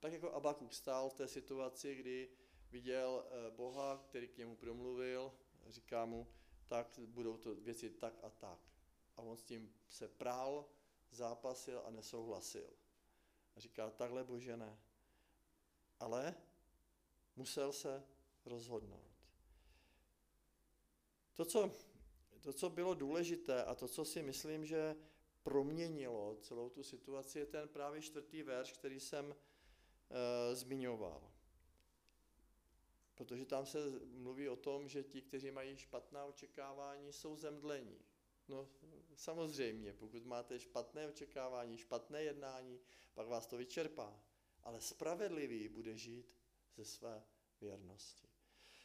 Tak 0.00 0.12
jako 0.12 0.32
Abakuk 0.32 0.74
stál 0.74 1.10
v 1.10 1.14
té 1.14 1.28
situaci, 1.28 1.94
kdy 1.94 2.30
viděl 2.70 3.24
uh, 3.24 3.56
Boha, 3.56 4.04
který 4.08 4.28
k 4.28 4.36
němu 4.36 4.56
promluvil, 4.56 5.32
říká 5.68 6.04
mu, 6.04 6.26
tak 6.66 7.00
budou 7.06 7.36
to 7.36 7.54
věci 7.54 7.90
tak 7.90 8.14
a 8.22 8.30
tak 8.30 8.77
a 9.18 9.22
on 9.22 9.36
s 9.36 9.42
tím 9.42 9.74
se 9.88 10.08
prál, 10.08 10.68
zápasil 11.10 11.82
a 11.84 11.90
nesouhlasil. 11.90 12.70
A 13.56 13.60
říká, 13.60 13.90
takhle 13.90 14.24
bože 14.24 14.56
ne. 14.56 14.78
Ale 16.00 16.34
musel 17.36 17.72
se 17.72 18.04
rozhodnout. 18.44 19.10
To 21.34 21.44
co, 21.44 21.70
to, 22.40 22.52
co 22.52 22.70
bylo 22.70 22.94
důležité 22.94 23.64
a 23.64 23.74
to, 23.74 23.88
co 23.88 24.04
si 24.04 24.22
myslím, 24.22 24.66
že 24.66 24.96
proměnilo 25.42 26.36
celou 26.40 26.70
tu 26.70 26.82
situaci, 26.82 27.38
je 27.38 27.46
ten 27.46 27.68
právě 27.68 28.02
čtvrtý 28.02 28.42
verš, 28.42 28.72
který 28.72 29.00
jsem 29.00 29.34
e, 29.34 30.54
zmiňoval. 30.54 31.32
Protože 33.14 33.46
tam 33.46 33.66
se 33.66 33.78
mluví 34.04 34.48
o 34.48 34.56
tom, 34.56 34.88
že 34.88 35.04
ti, 35.04 35.22
kteří 35.22 35.50
mají 35.50 35.76
špatná 35.76 36.24
očekávání, 36.24 37.12
jsou 37.12 37.36
zemdlení 37.36 38.08
No 38.48 38.68
samozřejmě, 39.18 39.92
pokud 39.92 40.24
máte 40.24 40.60
špatné 40.60 41.08
očekávání, 41.08 41.76
špatné 41.76 42.22
jednání, 42.22 42.80
pak 43.14 43.28
vás 43.28 43.46
to 43.46 43.56
vyčerpá. 43.56 44.20
Ale 44.62 44.80
spravedlivý 44.80 45.68
bude 45.68 45.96
žít 45.96 46.36
ze 46.76 46.84
své 46.84 47.22
věrnosti. 47.60 48.28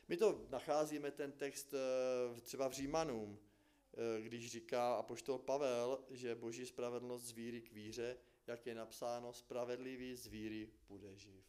My 0.08 0.18
to 0.18 0.46
nacházíme, 0.50 1.12
ten 1.12 1.32
text 1.32 1.74
eh, 1.74 2.42
třeba 2.42 2.68
v 2.68 2.74
Římanům, 2.74 3.40
eh, 3.40 4.22
když 4.22 4.52
říká 4.52 4.96
apoštol 4.96 5.40
Pavel, 5.40 6.04
že 6.10 6.36
boží 6.36 6.66
spravedlnost 6.66 7.26
z 7.26 7.32
víry 7.32 7.62
k 7.62 7.72
víře, 7.72 8.18
jak 8.48 8.68
je 8.68 8.76
napsáno, 8.76 9.34
spravedlivý 9.34 10.16
z 10.16 10.28
víry 10.28 10.70
bude 10.88 11.16
živ. 11.16 11.46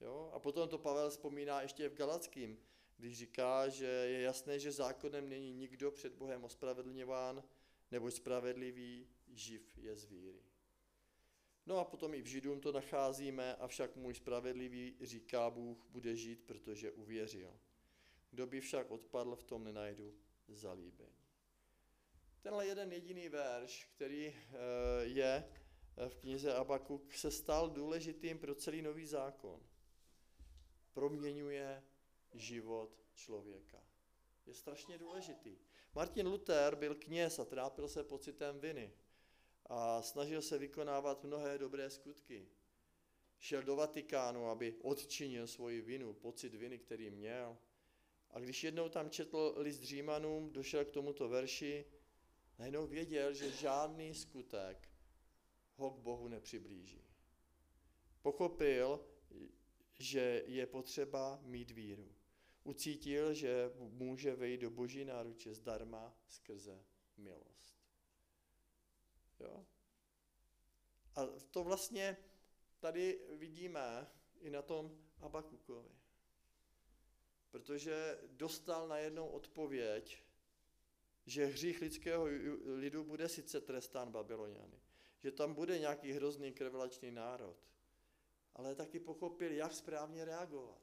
Jo? 0.00 0.30
A 0.34 0.38
potom 0.38 0.68
to 0.68 0.78
Pavel 0.78 1.10
vzpomíná 1.10 1.62
ještě 1.62 1.88
v 1.88 1.94
Galackým, 1.94 2.58
když 2.96 3.18
říká, 3.18 3.68
že 3.68 3.86
je 3.86 4.20
jasné, 4.20 4.58
že 4.58 4.72
zákonem 4.72 5.28
není 5.28 5.52
nikdo 5.52 5.90
před 5.90 6.14
Bohem 6.14 6.44
ospravedlňován, 6.44 7.44
nebo 7.90 8.10
spravedlivý, 8.10 9.08
živ 9.28 9.78
je 9.78 9.96
z 9.96 10.04
víry. 10.04 10.42
No 11.66 11.78
a 11.78 11.84
potom 11.84 12.14
i 12.14 12.22
v 12.22 12.26
Židům 12.26 12.60
to 12.60 12.72
nacházíme, 12.72 13.54
avšak 13.54 13.96
můj 13.96 14.14
spravedlivý, 14.14 14.96
říká 15.00 15.50
Bůh, 15.50 15.86
bude 15.90 16.16
žít, 16.16 16.42
protože 16.46 16.92
uvěřil. 16.92 17.60
Kdo 18.30 18.46
by 18.46 18.60
však 18.60 18.90
odpadl, 18.90 19.36
v 19.36 19.44
tom 19.44 19.64
nenajdu 19.64 20.14
zalíbení. 20.48 21.24
Tenhle 22.42 22.66
jeden 22.66 22.92
jediný 22.92 23.28
verš, 23.28 23.84
který 23.84 24.26
eh, 24.26 24.34
je 25.02 25.48
v 26.08 26.16
knize 26.16 26.54
Abakuk, 26.54 27.14
se 27.14 27.30
stal 27.30 27.70
důležitým 27.70 28.38
pro 28.38 28.54
celý 28.54 28.82
nový 28.82 29.06
zákon. 29.06 29.60
Proměňuje 30.92 31.82
život 32.34 33.04
člověka. 33.14 33.82
Je 34.46 34.54
strašně 34.54 34.98
důležitý. 34.98 35.58
Martin 35.94 36.26
Luther 36.26 36.74
byl 36.74 36.94
kněz 36.94 37.38
a 37.38 37.44
trápil 37.44 37.88
se 37.88 38.04
pocitem 38.04 38.60
viny 38.60 38.92
a 39.66 40.02
snažil 40.02 40.42
se 40.42 40.58
vykonávat 40.58 41.24
mnohé 41.24 41.58
dobré 41.58 41.90
skutky. 41.90 42.48
Šel 43.38 43.62
do 43.62 43.76
Vatikánu, 43.76 44.48
aby 44.48 44.74
odčinil 44.82 45.46
svoji 45.46 45.80
vinu, 45.80 46.12
pocit 46.12 46.54
viny, 46.54 46.78
který 46.78 47.10
měl. 47.10 47.58
A 48.30 48.40
když 48.40 48.64
jednou 48.64 48.88
tam 48.88 49.10
četl 49.10 49.54
list 49.56 49.82
Římanům, 49.82 50.52
došel 50.52 50.84
k 50.84 50.90
tomuto 50.90 51.28
verši, 51.28 51.84
najednou 52.58 52.86
věděl, 52.86 53.34
že 53.34 53.50
žádný 53.50 54.14
skutek 54.14 54.88
ho 55.76 55.90
k 55.90 55.98
Bohu 55.98 56.28
nepřiblíží. 56.28 57.04
Pochopil, 58.22 59.06
že 59.98 60.42
je 60.46 60.66
potřeba 60.66 61.40
mít 61.42 61.70
víru. 61.70 62.13
Ucítil, 62.64 63.34
že 63.34 63.72
může 63.76 64.34
vejít 64.34 64.60
do 64.60 64.70
boží 64.70 65.04
náruče 65.04 65.54
zdarma 65.54 66.16
skrze 66.28 66.84
milost. 67.16 67.76
Jo? 69.40 69.66
A 71.14 71.26
to 71.50 71.64
vlastně 71.64 72.16
tady 72.80 73.20
vidíme 73.30 74.06
i 74.40 74.50
na 74.50 74.62
tom 74.62 74.98
Abakukovi. 75.20 75.90
Protože 77.50 78.20
dostal 78.26 78.88
najednou 78.88 79.28
odpověď, 79.28 80.22
že 81.26 81.46
hřích 81.46 81.80
lidského 81.80 82.24
lidu 82.64 83.04
bude 83.04 83.28
sice 83.28 83.60
trestán 83.60 84.12
Babyloniany, 84.12 84.80
že 85.18 85.32
tam 85.32 85.54
bude 85.54 85.78
nějaký 85.78 86.12
hrozný 86.12 86.52
krvelačný 86.52 87.10
národ, 87.10 87.56
ale 88.54 88.74
taky 88.74 89.00
pochopil, 89.00 89.52
jak 89.52 89.74
správně 89.74 90.24
reagovat 90.24 90.80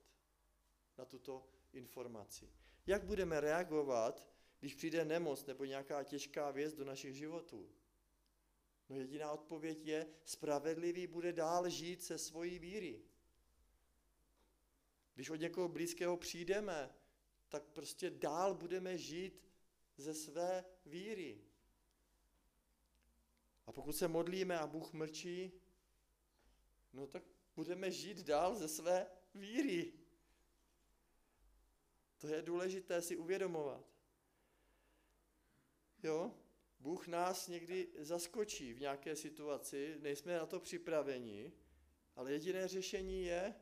na 0.97 1.05
tuto 1.05 1.47
informaci. 1.73 2.49
Jak 2.87 3.03
budeme 3.03 3.39
reagovat, 3.39 4.27
když 4.59 4.75
přijde 4.75 5.05
nemoc 5.05 5.45
nebo 5.45 5.65
nějaká 5.65 6.03
těžká 6.03 6.51
věc 6.51 6.73
do 6.73 6.85
našich 6.85 7.15
životů? 7.15 7.69
No 8.89 8.97
jediná 8.97 9.31
odpověď 9.31 9.85
je, 9.85 10.07
spravedlivý 10.23 11.07
bude 11.07 11.33
dál 11.33 11.69
žít 11.69 12.03
se 12.03 12.17
svojí 12.17 12.59
víry. 12.59 13.01
Když 15.13 15.29
od 15.29 15.35
někoho 15.35 15.67
blízkého 15.67 16.17
přijdeme, 16.17 16.95
tak 17.49 17.63
prostě 17.63 18.09
dál 18.09 18.55
budeme 18.55 18.97
žít 18.97 19.49
ze 19.97 20.13
své 20.13 20.65
víry. 20.85 21.41
A 23.65 23.71
pokud 23.71 23.93
se 23.93 24.07
modlíme 24.07 24.59
a 24.59 24.67
Bůh 24.67 24.93
mlčí, 24.93 25.51
no 26.93 27.07
tak 27.07 27.23
budeme 27.55 27.91
žít 27.91 28.17
dál 28.17 28.55
ze 28.55 28.67
své 28.67 29.07
víry. 29.33 29.93
To 32.21 32.27
je 32.27 32.41
důležité 32.41 33.01
si 33.01 33.17
uvědomovat. 33.17 33.85
Jo? 36.03 36.31
Bůh 36.79 37.07
nás 37.07 37.47
někdy 37.47 37.87
zaskočí 37.97 38.73
v 38.73 38.79
nějaké 38.79 39.15
situaci, 39.15 39.97
nejsme 39.99 40.37
na 40.37 40.45
to 40.45 40.59
připraveni, 40.59 41.51
ale 42.15 42.31
jediné 42.31 42.67
řešení 42.67 43.23
je 43.23 43.55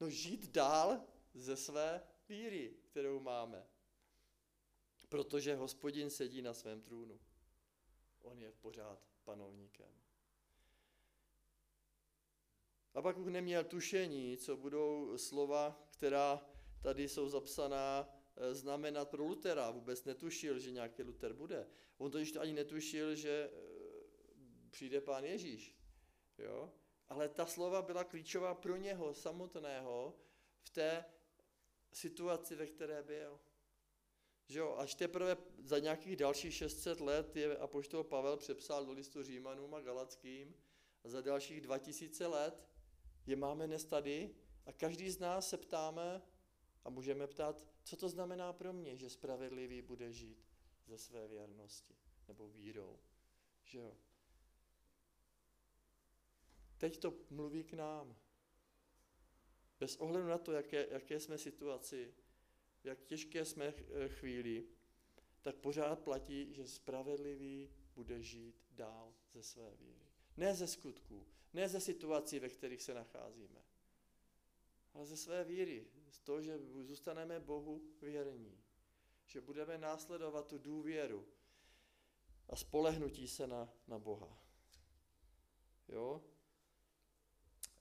no, 0.00 0.10
žít 0.10 0.50
dál 0.50 1.04
ze 1.34 1.56
své 1.56 2.02
víry, 2.28 2.74
kterou 2.90 3.20
máme. 3.20 3.66
Protože 5.08 5.56
hospodin 5.56 6.10
sedí 6.10 6.42
na 6.42 6.54
svém 6.54 6.82
trůnu. 6.82 7.20
On 8.22 8.38
je 8.38 8.52
pořád 8.52 9.08
panovníkem. 9.24 9.90
A 12.94 13.02
pak 13.02 13.16
neměl 13.16 13.64
tušení, 13.64 14.36
co 14.36 14.56
budou 14.56 15.18
slova, 15.18 15.88
která 15.90 16.51
tady 16.82 17.08
jsou 17.08 17.28
zapsaná 17.28 18.08
Eh, 18.36 18.54
znamenat 18.54 19.08
pro 19.10 19.24
Lutera. 19.24 19.70
Vůbec 19.70 20.04
netušil, 20.04 20.58
že 20.58 20.70
nějaký 20.70 21.02
Luther 21.02 21.32
bude. 21.32 21.66
On 21.98 22.10
to 22.10 22.18
ještě 22.18 22.38
ani 22.38 22.52
netušil, 22.52 23.14
že 23.14 23.50
eh, 23.52 23.58
přijde 24.70 25.00
pán 25.00 25.24
Ježíš. 25.24 25.76
Jo? 26.38 26.72
Ale 27.08 27.28
ta 27.28 27.46
slova 27.46 27.82
byla 27.82 28.04
klíčová 28.04 28.54
pro 28.54 28.76
něho 28.76 29.14
samotného 29.14 30.16
v 30.62 30.70
té 30.70 31.04
situaci, 31.92 32.56
ve 32.56 32.66
které 32.66 33.02
byl. 33.02 33.40
Že 34.48 34.58
jo, 34.58 34.74
až 34.78 34.94
teprve 34.94 35.36
za 35.58 35.78
nějakých 35.78 36.16
dalších 36.16 36.54
600 36.54 37.00
let 37.00 37.36
je 37.36 37.56
apoštol 37.56 38.04
Pavel 38.04 38.36
přepsal 38.36 38.86
do 38.86 38.92
listu 38.92 39.22
Římanům 39.22 39.74
a 39.74 39.80
Galackým 39.80 40.54
a 41.04 41.08
za 41.08 41.20
dalších 41.20 41.60
2000 41.60 42.26
let 42.26 42.68
je 43.26 43.36
máme 43.36 43.66
dnes 43.66 43.84
tady 43.84 44.34
a 44.66 44.72
každý 44.72 45.10
z 45.10 45.18
nás 45.18 45.48
se 45.48 45.56
ptáme 45.56 46.22
a 46.84 46.90
můžeme 46.90 47.26
ptát, 47.26 47.64
co 47.84 47.96
to 47.96 48.08
znamená 48.08 48.52
pro 48.52 48.72
mě, 48.72 48.96
že 48.96 49.10
spravedlivý 49.10 49.82
bude 49.82 50.12
žít 50.12 50.46
ze 50.86 50.98
své 50.98 51.28
věrnosti 51.28 51.94
nebo 52.28 52.48
vírou. 52.48 52.98
Že 53.64 53.78
jo? 53.78 53.96
Teď 56.78 56.98
to 56.98 57.14
mluví 57.30 57.64
k 57.64 57.72
nám. 57.72 58.16
Bez 59.80 59.96
ohledu 59.96 60.28
na 60.28 60.38
to, 60.38 60.52
jaké, 60.52 60.86
jaké 60.90 61.20
jsme 61.20 61.38
situaci, 61.38 62.14
jak 62.84 63.04
těžké 63.04 63.44
jsme 63.44 63.64
eh, 63.64 64.08
chvíli, 64.08 64.66
tak 65.42 65.56
pořád 65.56 65.98
platí, 65.98 66.54
že 66.54 66.68
spravedlivý 66.68 67.70
bude 67.94 68.22
žít 68.22 68.56
dál 68.70 69.14
ze 69.30 69.42
své 69.42 69.76
víry. 69.76 70.06
Ne 70.36 70.54
ze 70.54 70.66
skutků, 70.66 71.26
ne 71.52 71.68
ze 71.68 71.80
situací, 71.80 72.38
ve 72.38 72.48
kterých 72.48 72.82
se 72.82 72.94
nacházíme, 72.94 73.64
ale 74.94 75.06
ze 75.06 75.16
své 75.16 75.44
víry, 75.44 75.86
z 76.10 76.20
toho, 76.20 76.42
že 76.42 76.58
zůstaneme 76.82 77.40
Bohu 77.40 77.82
věrní, 78.00 78.62
že 79.26 79.40
budeme 79.40 79.78
následovat 79.78 80.46
tu 80.46 80.58
důvěru 80.58 81.28
a 82.48 82.56
spolehnutí 82.56 83.28
se 83.28 83.46
na, 83.46 83.72
na 83.86 83.98
Boha. 83.98 84.42
Jo? 85.88 86.24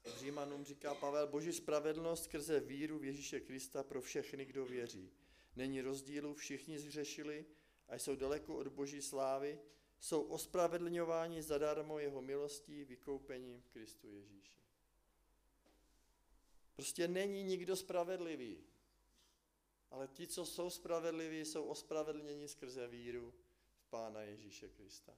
Římanům 0.06 0.66
říká 0.66 0.96
Pavel, 0.96 1.28
boží 1.28 1.54
spravedlnost 1.54 2.24
skrze 2.24 2.60
víru 2.60 3.00
v 3.00 3.06
Ježíše 3.06 3.40
Krista 3.40 3.84
pro 3.84 4.02
všechny, 4.02 4.46
kdo 4.46 4.66
věří. 4.66 5.12
Není 5.56 5.82
rozdílu, 5.82 6.34
všichni 6.34 6.80
zhřešili 6.80 7.46
a 7.88 7.96
jsou 7.96 8.16
daleko 8.16 8.56
od 8.56 8.68
boží 8.68 9.02
slávy, 9.02 9.60
jsou 10.00 10.22
ospravedlňováni 10.22 11.44
zadarmo 11.44 12.00
jeho 12.00 12.22
milostí, 12.22 12.84
vykoupením 12.84 13.62
v 13.62 13.68
Kristu 13.68 14.10
Ježíši. 14.10 14.61
Prostě 16.82 17.08
není 17.08 17.44
nikdo 17.44 17.76
spravedlivý. 17.76 18.58
Ale 19.92 20.08
ti, 20.08 20.28
co 20.28 20.46
jsou 20.46 20.70
spravedliví, 20.70 21.46
jsou 21.46 21.64
ospravedlněni 21.64 22.48
skrze 22.48 22.88
víru 22.88 23.34
v 23.80 23.90
Pána 23.90 24.22
Ježíše 24.22 24.70
Krista. 24.70 25.18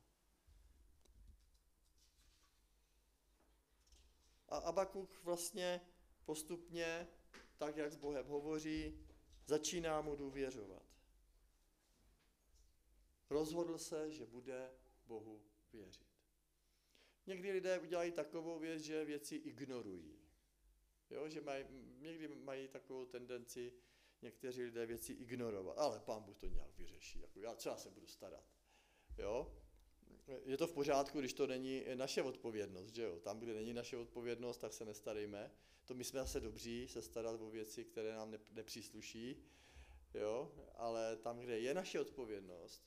A 4.49 4.57
Abakuk 4.57 5.23
vlastně 5.23 5.81
postupně, 6.25 7.07
tak 7.57 7.77
jak 7.77 7.91
s 7.91 7.95
Bohem 7.95 8.25
hovoří, 8.25 8.99
začíná 9.45 10.01
mu 10.01 10.15
důvěřovat. 10.15 10.83
Rozhodl 13.29 13.77
se, 13.77 14.11
že 14.11 14.25
bude 14.25 14.71
Bohu 15.05 15.41
věřit. 15.73 16.07
Někdy 17.25 17.51
lidé 17.51 17.79
udělají 17.79 18.11
takovou 18.11 18.59
věc, 18.59 18.81
že 18.81 19.05
věci 19.05 19.35
ignorují. 19.35 20.22
Jo, 21.13 21.29
že 21.29 21.41
maj, 21.41 21.65
někdy 21.99 22.27
mají 22.27 22.67
takovou 22.67 23.05
tendenci 23.05 23.73
někteří 24.21 24.63
lidé 24.63 24.85
věci 24.85 25.13
ignorovat. 25.13 25.77
Ale 25.77 25.99
pán 25.99 26.23
Bůh 26.23 26.37
to 26.37 26.47
nějak 26.47 26.77
vyřeší. 26.77 27.19
Jako 27.19 27.39
já 27.39 27.55
třeba 27.55 27.77
se 27.77 27.89
budu 27.89 28.07
starat. 28.07 28.43
Jo? 29.17 29.53
Je 30.45 30.57
to 30.57 30.67
v 30.67 30.73
pořádku, 30.73 31.19
když 31.19 31.33
to 31.33 31.47
není 31.47 31.83
naše 31.95 32.21
odpovědnost, 32.21 32.95
že 32.95 33.03
jo? 33.03 33.19
Tam, 33.19 33.39
kde 33.39 33.53
není 33.53 33.73
naše 33.73 33.97
odpovědnost, 33.97 34.57
tak 34.57 34.73
se 34.73 34.85
nestarejme. 34.85 35.51
To 35.85 35.93
my 35.93 36.03
jsme 36.03 36.19
zase 36.19 36.39
dobří 36.39 36.87
se 36.87 37.01
starat 37.01 37.41
o 37.41 37.49
věci, 37.49 37.85
které 37.85 38.13
nám 38.13 38.33
nepřísluší, 38.51 39.43
jo? 40.13 40.51
Ale 40.75 41.17
tam, 41.17 41.39
kde 41.39 41.59
je 41.59 41.73
naše 41.73 41.99
odpovědnost, 41.99 42.83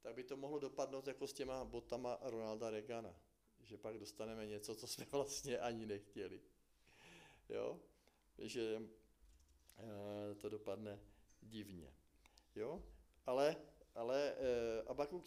tak 0.00 0.14
by 0.14 0.24
to 0.24 0.36
mohlo 0.36 0.58
dopadnout 0.58 1.06
jako 1.06 1.26
s 1.26 1.32
těma 1.32 1.64
botama 1.64 2.18
Ronalda 2.22 2.70
Regana. 2.70 3.20
Že 3.60 3.78
pak 3.78 3.98
dostaneme 3.98 4.46
něco, 4.46 4.74
co 4.74 4.86
jsme 4.86 5.06
vlastně 5.12 5.58
ani 5.58 5.86
nechtěli. 5.86 6.40
Jo? 7.48 7.80
Že 8.38 8.82
e, 9.78 10.34
to 10.34 10.48
dopadne 10.48 11.00
divně. 11.42 11.94
Jo? 12.54 12.82
Ale, 13.26 13.56
ale 13.94 14.32
e, 14.32 14.82
Abakuk 14.82 15.26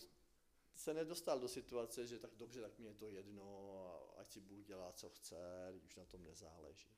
se 0.75 0.93
nedostal 0.93 1.39
do 1.39 1.47
situace, 1.47 2.07
že 2.07 2.19
tak 2.19 2.35
dobře, 2.35 2.61
tak 2.61 2.79
mi 2.79 2.87
je 2.87 2.93
to 2.93 3.07
jedno, 3.07 4.13
ať 4.17 4.27
si 4.27 4.39
Bůh 4.39 4.65
dělá, 4.65 4.91
co 4.91 5.09
chce, 5.09 5.37
už 5.85 5.95
na 5.95 6.05
tom 6.05 6.23
nezáleží. 6.23 6.95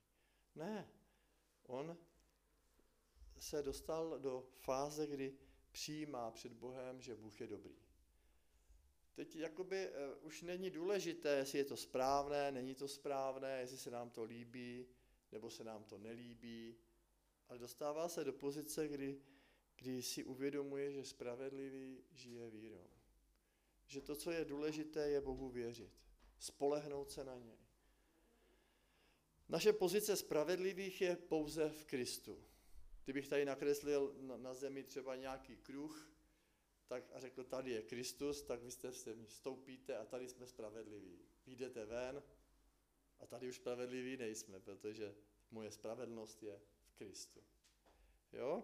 Ne, 0.56 0.92
on 1.64 1.98
se 3.38 3.64
dostal 3.64 4.20
do 4.20 4.48
fáze, 4.60 5.08
kdy 5.08 5.38
přijímá 5.72 6.32
před 6.32 6.54
Bohem, 6.54 7.02
že 7.02 7.16
Bůh 7.16 7.42
je 7.42 7.48
dobrý. 7.48 7.76
Teď 9.14 9.36
jakoby 9.36 9.90
uh, 9.90 9.96
už 10.22 10.42
není 10.42 10.70
důležité, 10.70 11.36
jestli 11.36 11.58
je 11.58 11.66
to 11.66 11.78
správné, 11.78 12.52
není 12.52 12.76
to 12.76 12.88
správné, 12.88 13.60
jestli 13.60 13.78
se 13.78 13.92
nám 13.92 14.10
to 14.10 14.24
líbí, 14.24 14.88
nebo 15.32 15.50
se 15.50 15.64
nám 15.64 15.84
to 15.84 15.98
nelíbí, 15.98 16.76
ale 17.48 17.60
dostává 17.60 18.10
se 18.10 18.24
do 18.24 18.34
pozice, 18.34 18.88
kdy, 18.88 19.22
kdy 19.76 20.02
si 20.02 20.24
uvědomuje, 20.24 20.92
že 20.92 21.06
spravedlivý 21.06 22.04
žije 22.12 22.50
vírou. 22.50 22.90
Že 23.86 24.02
to, 24.02 24.16
co 24.16 24.32
je 24.32 24.46
důležité, 24.46 25.10
je 25.10 25.22
Bohu 25.22 25.50
věřit. 25.50 25.94
Spolehnout 26.40 27.12
se 27.12 27.24
na 27.24 27.38
něj. 27.38 27.58
Naše 29.50 29.74
pozice 29.74 30.16
spravedlivých 30.16 31.02
je 31.02 31.16
pouze 31.16 31.70
v 31.70 31.86
Kristu. 31.86 32.44
Kdybych 33.04 33.28
tady 33.28 33.46
nakreslil 33.46 34.16
na 34.38 34.54
zemi 34.54 34.84
třeba 34.84 35.16
nějaký 35.16 35.58
kruh 35.58 36.12
tak 36.92 37.04
a 37.14 37.20
řekl, 37.20 37.44
tady 37.44 37.72
je 37.72 37.82
Kristus, 37.82 38.44
tak 38.44 38.64
vy 38.64 38.72
jste 38.72 38.92
se 38.92 39.16
stoupíte 39.28 39.98
a 39.98 40.06
tady 40.06 40.30
jsme 40.30 40.48
spravedliví. 40.48 41.20
Výjdete 41.46 41.86
ven 41.86 42.24
a 43.22 43.26
tady 43.26 43.50
už 43.50 43.56
spravedliví 43.56 44.18
nejsme, 44.18 44.60
protože 44.60 45.16
moje 45.52 45.72
spravedlnost 45.72 46.44
je 46.44 46.62
v 46.86 46.94
Kristu. 46.94 47.44
Jo? 48.34 48.64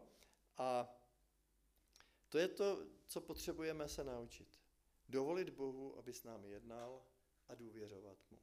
A 0.58 0.98
to 2.30 2.38
je 2.38 2.48
to, 2.48 2.88
co 3.08 3.22
potřebujeme 3.22 3.88
se 3.88 4.04
naučit. 4.04 4.60
Dovolit 5.10 5.50
Bohu, 5.50 5.98
aby 5.98 6.14
s 6.14 6.24
námi 6.24 6.50
jednal 6.50 7.02
a 7.48 7.56
důvěřovat 7.56 8.18
mu. 8.32 8.40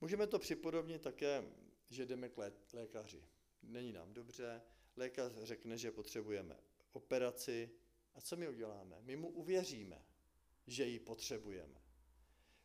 Můžeme 0.00 0.26
to 0.26 0.38
připodobnit 0.38 1.02
také, 1.02 1.44
že 1.90 2.06
jdeme 2.06 2.28
k 2.28 2.72
lékaři. 2.72 3.24
Není 3.62 3.92
nám 3.92 4.12
dobře, 4.12 4.62
lékař 4.96 5.32
řekne, 5.42 5.78
že 5.78 5.90
potřebujeme 5.90 6.60
operaci 6.92 7.70
a 8.14 8.20
co 8.20 8.36
my 8.36 8.48
uděláme? 8.48 8.96
My 9.00 9.16
mu 9.16 9.28
uvěříme, 9.28 10.04
že 10.66 10.84
ji 10.84 10.98
potřebujeme. 10.98 11.83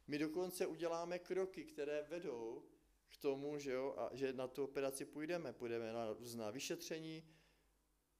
My 0.10 0.18
dokonce 0.18 0.66
uděláme 0.68 1.20
kroky, 1.20 1.64
které 1.64 2.02
vedou 2.02 2.64
k 3.10 3.18
tomu, 3.18 3.58
že, 3.58 3.72
jo, 3.72 3.96
a 3.98 4.16
že 4.16 4.34
na 4.34 4.48
tu 4.48 4.64
operaci 4.64 5.06
půjdeme. 5.06 5.54
Půjdeme 5.54 5.94
na 5.94 6.14
různá 6.14 6.52
vyšetření 6.52 7.24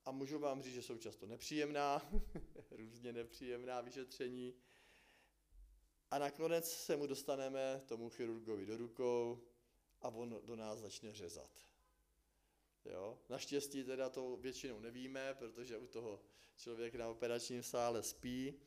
a 0.06 0.12
můžu 0.12 0.40
vám 0.40 0.62
říct, 0.62 0.74
že 0.74 0.82
jsou 0.82 0.98
často 0.98 1.26
nepříjemná, 1.26 2.12
různě 2.72 3.14
nepříjemná 3.14 3.82
vyšetření. 3.82 4.54
A 6.12 6.20
nakonec 6.20 6.72
se 6.72 6.98
mu 6.98 7.08
dostaneme 7.08 7.82
tomu 7.86 8.10
chirurgovi 8.10 8.66
do 8.66 8.78
rukou 8.78 9.44
a 10.02 10.10
on 10.10 10.42
do 10.44 10.56
nás 10.56 10.80
začne 10.80 11.14
řezat. 11.14 11.52
Jo? 12.86 13.20
Naštěstí 13.30 13.84
teda 13.84 14.10
to 14.10 14.38
většinou 14.38 14.80
nevíme, 14.80 15.34
protože 15.34 15.78
u 15.78 15.88
toho 15.88 16.22
člověk 16.56 16.96
na 16.96 17.08
operačním 17.08 17.64
sále 17.64 18.04
spí 18.04 18.60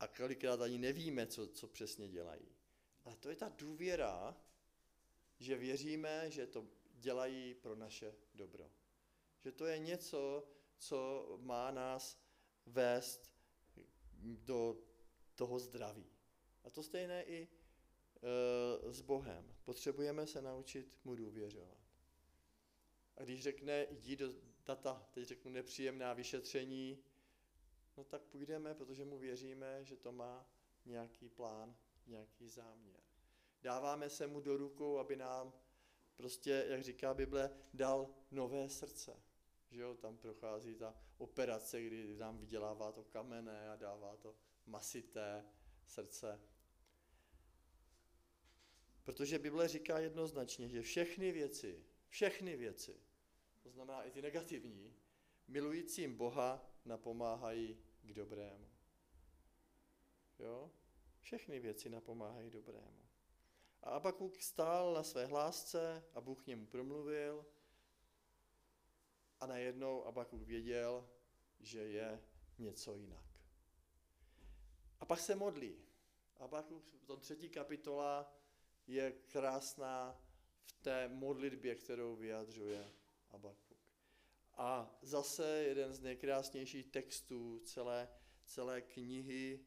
a 0.00 0.06
kolikrát 0.08 0.60
ani 0.60 0.78
nevíme, 0.78 1.26
co, 1.26 1.46
co 1.46 1.68
přesně 1.68 2.08
dělají. 2.08 2.48
Ale 3.04 3.16
to 3.16 3.30
je 3.30 3.36
ta 3.36 3.48
důvěra, 3.48 4.36
že 5.38 5.56
věříme, 5.56 6.30
že 6.30 6.46
to 6.46 6.66
dělají 6.94 7.54
pro 7.54 7.74
naše 7.74 8.14
dobro. 8.34 8.70
Že 9.44 9.52
to 9.52 9.66
je 9.66 9.78
něco, 9.78 10.48
co 10.78 11.28
má 11.40 11.70
nás 11.70 12.20
vést 12.66 13.32
do 14.22 14.78
toho 15.34 15.58
zdraví. 15.58 16.06
A 16.64 16.70
to 16.70 16.82
stejné 16.82 17.24
i 17.24 17.48
e, 17.48 18.92
s 18.92 19.00
Bohem. 19.00 19.54
Potřebujeme 19.64 20.26
se 20.26 20.42
naučit 20.42 20.98
mu 21.04 21.14
důvěřovat. 21.14 21.78
A 23.16 23.24
když 23.24 23.42
řekne, 23.42 23.86
jdi 23.90 24.16
do 24.16 24.32
data, 24.66 25.08
teď 25.10 25.24
řeknu 25.24 25.50
nepříjemná 25.50 26.12
vyšetření, 26.12 26.98
no 27.98 28.04
tak 28.04 28.22
půjdeme, 28.22 28.74
protože 28.74 29.04
mu 29.04 29.18
věříme, 29.18 29.84
že 29.84 29.96
to 29.96 30.12
má 30.12 30.46
nějaký 30.84 31.28
plán, 31.28 31.76
nějaký 32.06 32.48
záměr. 32.48 33.00
Dáváme 33.62 34.10
se 34.10 34.26
mu 34.26 34.40
do 34.40 34.56
rukou, 34.56 34.98
aby 34.98 35.16
nám 35.16 35.52
prostě, 36.16 36.66
jak 36.68 36.82
říká 36.82 37.14
Bible, 37.14 37.50
dal 37.74 38.14
nové 38.30 38.68
srdce. 38.68 39.22
Že 39.70 39.80
jo, 39.80 39.94
tam 39.94 40.16
prochází 40.16 40.74
ta 40.74 40.94
operace, 41.18 41.82
kdy 41.82 42.16
nám 42.16 42.38
vydělává 42.38 42.92
to 42.92 43.04
kamenné 43.04 43.68
a 43.70 43.76
dává 43.76 44.16
to 44.16 44.36
masité 44.66 45.44
srdce. 45.86 46.40
Protože 49.04 49.38
Bible 49.38 49.68
říká 49.68 49.98
jednoznačně, 49.98 50.68
že 50.68 50.82
všechny 50.82 51.32
věci, 51.32 51.84
všechny 52.08 52.56
věci, 52.56 53.00
to 53.62 53.70
znamená 53.70 54.02
i 54.02 54.10
ty 54.10 54.22
negativní, 54.22 54.94
milujícím 55.48 56.16
Boha 56.16 56.72
napomáhají 56.84 57.87
k 58.08 58.12
dobrému. 58.12 58.68
Jo? 60.38 60.70
Všechny 61.20 61.60
věci 61.60 61.88
napomáhají 61.88 62.50
dobrému. 62.50 63.08
A 63.82 63.90
Abakuk 63.90 64.42
stál 64.42 64.94
na 64.94 65.02
své 65.02 65.26
hlásce 65.26 66.04
a 66.14 66.20
Bůh 66.20 66.42
k 66.42 66.46
němu 66.46 66.66
promluvil 66.66 67.46
a 69.40 69.46
najednou 69.46 70.04
Abakuk 70.04 70.42
věděl, 70.42 71.08
že 71.60 71.78
je 71.78 72.22
něco 72.58 72.94
jinak. 72.94 73.24
A 75.00 75.04
pak 75.04 75.20
se 75.20 75.34
modlí. 75.34 75.76
Abakuk, 76.36 76.84
to 77.06 77.16
třetí 77.16 77.48
kapitola 77.48 78.34
je 78.86 79.12
krásná 79.12 80.20
v 80.64 80.72
té 80.72 81.08
modlitbě, 81.08 81.74
kterou 81.74 82.16
vyjadřuje 82.16 82.92
Abakuk. 83.30 83.67
A 84.58 84.98
zase 85.02 85.48
jeden 85.48 85.92
z 85.92 86.00
nejkrásnějších 86.00 86.86
textů 86.86 87.60
celé, 87.64 88.08
celé 88.44 88.80
knihy, 88.80 89.60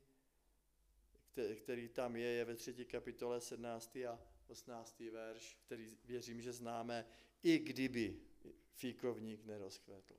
který 1.56 1.90
tam 1.90 2.16
je, 2.16 2.28
je 2.28 2.46
ve 2.46 2.56
třetí 2.56 2.86
kapitole 2.86 3.42
17. 3.42 3.96
a 3.96 4.20
18. 4.48 5.00
verš, 5.00 5.58
který 5.66 5.98
věřím, 6.06 6.42
že 6.42 6.54
známe, 6.54 7.06
i 7.44 7.60
kdyby 7.60 8.20
fíkovník 8.74 9.46
nerozkvetl. 9.46 10.16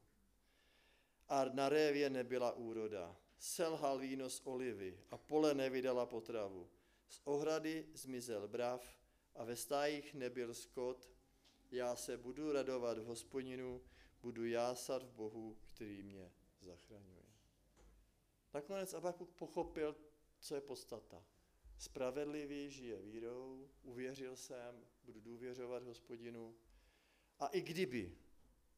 A 1.28 1.44
na 1.44 1.68
révě 1.68 2.10
nebyla 2.10 2.52
úroda, 2.52 3.16
selhal 3.38 3.98
víno 3.98 4.30
z 4.30 4.40
olivy 4.44 5.00
a 5.10 5.18
pole 5.18 5.54
nevydala 5.54 6.06
potravu. 6.06 6.70
Z 7.08 7.20
ohrady 7.24 7.86
zmizel 7.94 8.48
brav 8.48 8.98
a 9.34 9.44
ve 9.44 9.56
stájích 9.56 10.14
nebyl 10.14 10.54
skot, 10.54 11.10
já 11.70 11.96
se 11.96 12.16
budu 12.16 12.52
radovat 12.52 12.98
v 12.98 13.04
hospodinu, 13.04 13.82
budu 14.22 14.44
jásat 14.44 15.02
v 15.02 15.12
Bohu, 15.12 15.56
který 15.66 16.02
mě 16.02 16.32
zachraňuje. 16.60 17.22
Nakonec 18.54 18.94
Abakuk 18.94 19.30
pochopil, 19.30 19.96
co 20.40 20.54
je 20.54 20.60
podstata. 20.60 21.24
Spravedlivý 21.78 22.70
žije 22.70 23.02
vírou, 23.02 23.68
uvěřil 23.82 24.36
jsem, 24.36 24.86
budu 25.04 25.20
důvěřovat 25.20 25.82
hospodinu. 25.82 26.56
A 27.38 27.46
i 27.46 27.60
kdyby, 27.60 28.16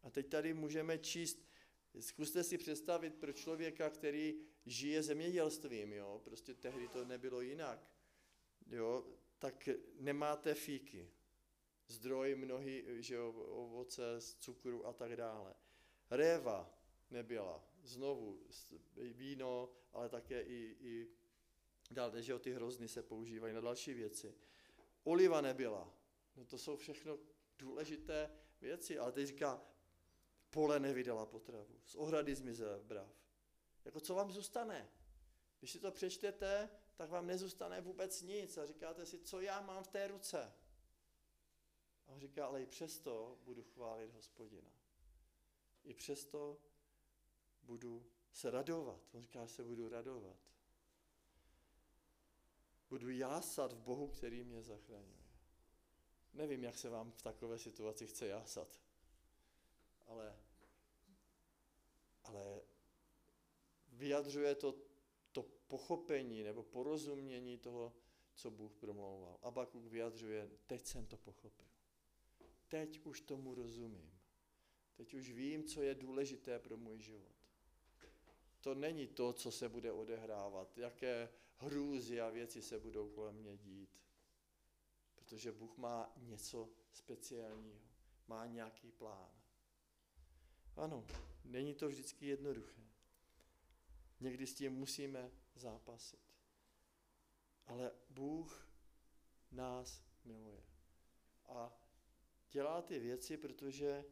a 0.02 0.10
teď 0.10 0.28
tady 0.28 0.54
můžeme 0.54 0.98
číst, 0.98 1.38
zkuste 2.00 2.44
si 2.44 2.58
představit 2.58 3.14
pro 3.14 3.32
člověka, 3.32 3.90
který 3.90 4.34
žije 4.66 5.02
zemědělstvím, 5.02 5.92
jo, 5.92 6.20
prostě 6.24 6.54
tehdy 6.54 6.88
to 6.88 7.04
nebylo 7.04 7.40
jinak, 7.40 7.90
jo, 8.70 9.06
tak 9.38 9.68
nemáte 10.00 10.54
fíky, 10.54 11.10
zdroj 11.88 12.34
mnohý, 12.34 12.84
že 12.86 13.14
jo, 13.14 13.32
ovoce, 13.32 14.20
cukru 14.38 14.86
a 14.86 14.92
tak 14.92 15.16
dále. 15.16 15.54
Réva 16.10 16.74
nebyla, 17.10 17.64
znovu 17.82 18.40
víno, 18.96 19.70
ale 19.92 20.08
také 20.08 20.42
i, 20.42 20.76
i 20.80 21.08
dále, 21.90 22.22
že 22.22 22.32
jo, 22.32 22.38
ty 22.38 22.52
hrozny 22.52 22.88
se 22.88 23.02
používají 23.02 23.54
na 23.54 23.60
další 23.60 23.94
věci. 23.94 24.34
Oliva 25.04 25.40
nebyla, 25.40 25.94
no 26.36 26.44
to 26.44 26.58
jsou 26.58 26.76
všechno 26.76 27.18
důležité 27.58 28.30
věci, 28.60 28.98
ale 28.98 29.12
teď 29.12 29.26
říká, 29.26 29.62
pole 30.50 30.80
nevydala 30.80 31.26
potravu, 31.26 31.80
z 31.84 31.94
ohrady 31.94 32.34
zmizel 32.34 32.80
brav. 32.84 33.10
Jako 33.84 34.00
co 34.00 34.14
vám 34.14 34.32
zůstane? 34.32 34.88
Když 35.58 35.72
si 35.72 35.80
to 35.80 35.90
přečtete, 35.90 36.70
tak 36.96 37.10
vám 37.10 37.26
nezůstane 37.26 37.80
vůbec 37.80 38.22
nic 38.22 38.58
a 38.58 38.66
říkáte 38.66 39.06
si, 39.06 39.18
co 39.18 39.40
já 39.40 39.60
mám 39.60 39.84
v 39.84 39.88
té 39.88 40.08
ruce. 40.08 40.52
On 42.14 42.20
říká, 42.20 42.46
ale 42.46 42.62
i 42.62 42.66
přesto 42.66 43.38
budu 43.44 43.62
chválit 43.62 44.10
hospodina. 44.10 44.70
I 45.84 45.94
přesto 45.94 46.58
budu 47.62 48.06
se 48.32 48.50
radovat. 48.50 49.00
On 49.12 49.22
říká, 49.22 49.46
že 49.46 49.52
se 49.52 49.64
budu 49.64 49.88
radovat. 49.88 50.36
Budu 52.88 53.10
jásat 53.10 53.72
v 53.72 53.80
Bohu, 53.80 54.08
který 54.08 54.44
mě 54.44 54.62
zachraňuje. 54.62 55.24
Nevím, 56.32 56.64
jak 56.64 56.78
se 56.78 56.88
vám 56.88 57.12
v 57.12 57.22
takové 57.22 57.58
situaci 57.58 58.06
chce 58.06 58.26
jásat, 58.26 58.80
ale, 60.06 60.38
ale 62.24 62.62
vyjadřuje 63.88 64.54
to 64.54 64.74
to 65.32 65.42
pochopení 65.42 66.42
nebo 66.42 66.62
porozumění 66.62 67.58
toho, 67.58 67.92
co 68.34 68.50
Bůh 68.50 68.74
promlouval. 68.74 69.38
Abakuk 69.42 69.84
vyjadřuje, 69.84 70.50
teď 70.66 70.86
jsem 70.86 71.06
to 71.06 71.16
pochopil. 71.16 71.66
Teď 72.74 73.00
už 73.06 73.20
tomu 73.20 73.54
rozumím. 73.54 74.20
Teď 74.94 75.14
už 75.14 75.30
vím, 75.30 75.64
co 75.64 75.82
je 75.82 75.94
důležité 75.94 76.58
pro 76.58 76.76
můj 76.76 77.00
život. 77.00 77.36
To 78.60 78.74
není 78.74 79.06
to, 79.06 79.32
co 79.32 79.50
se 79.50 79.68
bude 79.68 79.92
odehrávat, 79.92 80.78
jaké 80.78 81.28
hrůzy 81.56 82.20
a 82.20 82.30
věci 82.30 82.62
se 82.62 82.78
budou 82.78 83.08
kolem 83.08 83.34
mě 83.34 83.56
dít. 83.56 84.00
Protože 85.14 85.52
Bůh 85.52 85.76
má 85.76 86.12
něco 86.16 86.70
speciálního, 86.92 87.80
má 88.26 88.46
nějaký 88.46 88.92
plán. 88.92 89.30
Ano, 90.76 91.06
není 91.44 91.74
to 91.74 91.88
vždycky 91.88 92.26
jednoduché. 92.26 92.82
Někdy 94.20 94.46
s 94.46 94.54
tím 94.54 94.72
musíme 94.72 95.30
zápasit. 95.54 96.20
Ale 97.66 97.92
Bůh 98.10 98.68
nás 99.50 100.04
miluje. 100.24 100.64
A 101.44 101.83
dělá 102.54 102.82
ty 102.82 102.98
věci, 102.98 103.36
protože 103.36 104.04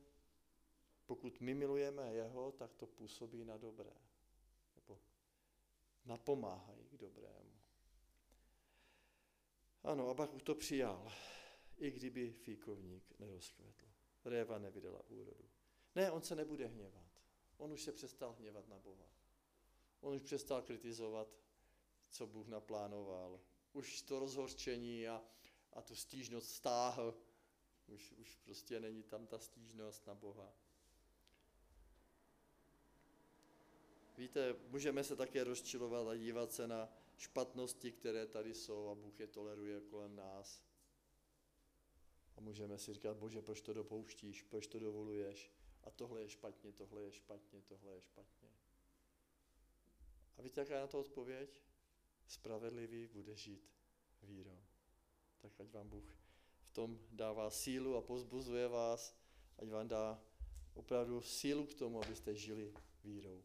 pokud 1.07 1.41
my 1.41 1.55
milujeme 1.55 2.15
Jeho, 2.15 2.53
tak 2.53 2.75
to 2.75 2.87
působí 2.87 3.45
na 3.45 3.57
dobré. 3.57 3.97
Nebo 4.77 5.01
napomáhají 6.05 6.89
k 6.89 6.97
dobrému. 6.97 7.53
Ano, 9.85 10.09
Abach 10.09 10.43
to 10.45 10.55
přijal, 10.55 11.13
i 11.77 11.91
kdyby 11.91 12.33
fíkovník 12.33 13.19
nerozkvetl. 13.19 13.87
Réva 14.25 14.59
nevydala 14.59 15.03
úrodu. 15.09 15.49
Ne, 15.95 16.11
on 16.11 16.23
se 16.23 16.35
nebude 16.35 16.67
hněvat. 16.67 17.07
On 17.57 17.73
už 17.73 17.83
se 17.83 17.93
přestal 17.93 18.33
hněvat 18.33 18.69
na 18.69 18.79
Boha. 18.79 19.07
On 20.01 20.15
už 20.15 20.23
přestal 20.23 20.63
kritizovat, 20.63 21.29
co 22.11 22.27
Bůh 22.27 22.49
naplánoval. 22.49 23.41
Už 23.73 24.03
to 24.03 24.19
rozhorčení 24.19 25.09
a, 25.09 25.23
a 25.73 25.83
tu 25.83 25.95
stížnost 25.95 26.51
stáhl. 26.51 27.15
Už, 27.87 28.13
už 28.13 28.37
prostě 28.37 28.81
není 28.81 29.03
tam 29.03 29.27
ta 29.27 29.39
stížnost 29.39 30.07
na 30.07 30.15
Boha. 30.15 30.53
Víte, 34.19 34.57
můžeme 34.69 35.05
se 35.05 35.17
také 35.17 35.45
rozčilovat 35.45 36.09
a 36.09 36.17
dívat 36.17 36.53
se 36.53 36.69
na 36.69 36.89
špatnosti, 37.17 37.93
které 37.93 38.27
tady 38.27 38.55
jsou 38.55 38.89
a 38.89 38.95
Bůh 38.95 39.21
je 39.21 39.27
toleruje 39.27 39.81
kolem 39.81 40.17
nás. 40.17 40.65
A 42.37 42.41
můžeme 42.41 42.79
si 42.79 42.95
říkat, 42.95 43.17
bože, 43.17 43.43
proč 43.43 43.61
to 43.61 43.73
dopouštíš, 43.73 44.43
proč 44.43 44.67
to 44.67 44.79
dovoluješ? 44.79 45.53
A 45.85 45.91
tohle 45.91 46.23
je 46.23 46.29
špatně, 46.29 46.73
tohle 46.73 47.03
je 47.03 47.13
špatně, 47.13 47.63
tohle 47.63 47.95
je 47.95 48.01
špatně. 48.01 48.49
A 50.37 50.43
víte, 50.43 50.61
jaká 50.61 50.75
je 50.75 50.81
na 50.81 50.87
to 50.87 51.01
odpověď? 51.01 51.63
Spravedlivý 52.27 53.07
bude 53.07 53.37
žít 53.37 53.73
vírou. 54.23 54.63
Tak 55.39 55.61
ať 55.61 55.71
vám 55.71 55.89
Bůh 55.89 56.22
tom 56.73 56.99
dává 57.13 57.51
sílu 57.51 57.97
a 57.97 58.01
pozbuzuje 58.01 58.69
vás, 58.69 59.17
ať 59.59 59.69
vám 59.69 59.89
dá 59.89 60.21
opravdu 60.75 61.21
sílu 61.21 61.67
k 61.67 61.75
tomu, 61.75 62.03
abyste 62.03 62.35
žili 62.35 62.75
vírou. 63.05 63.43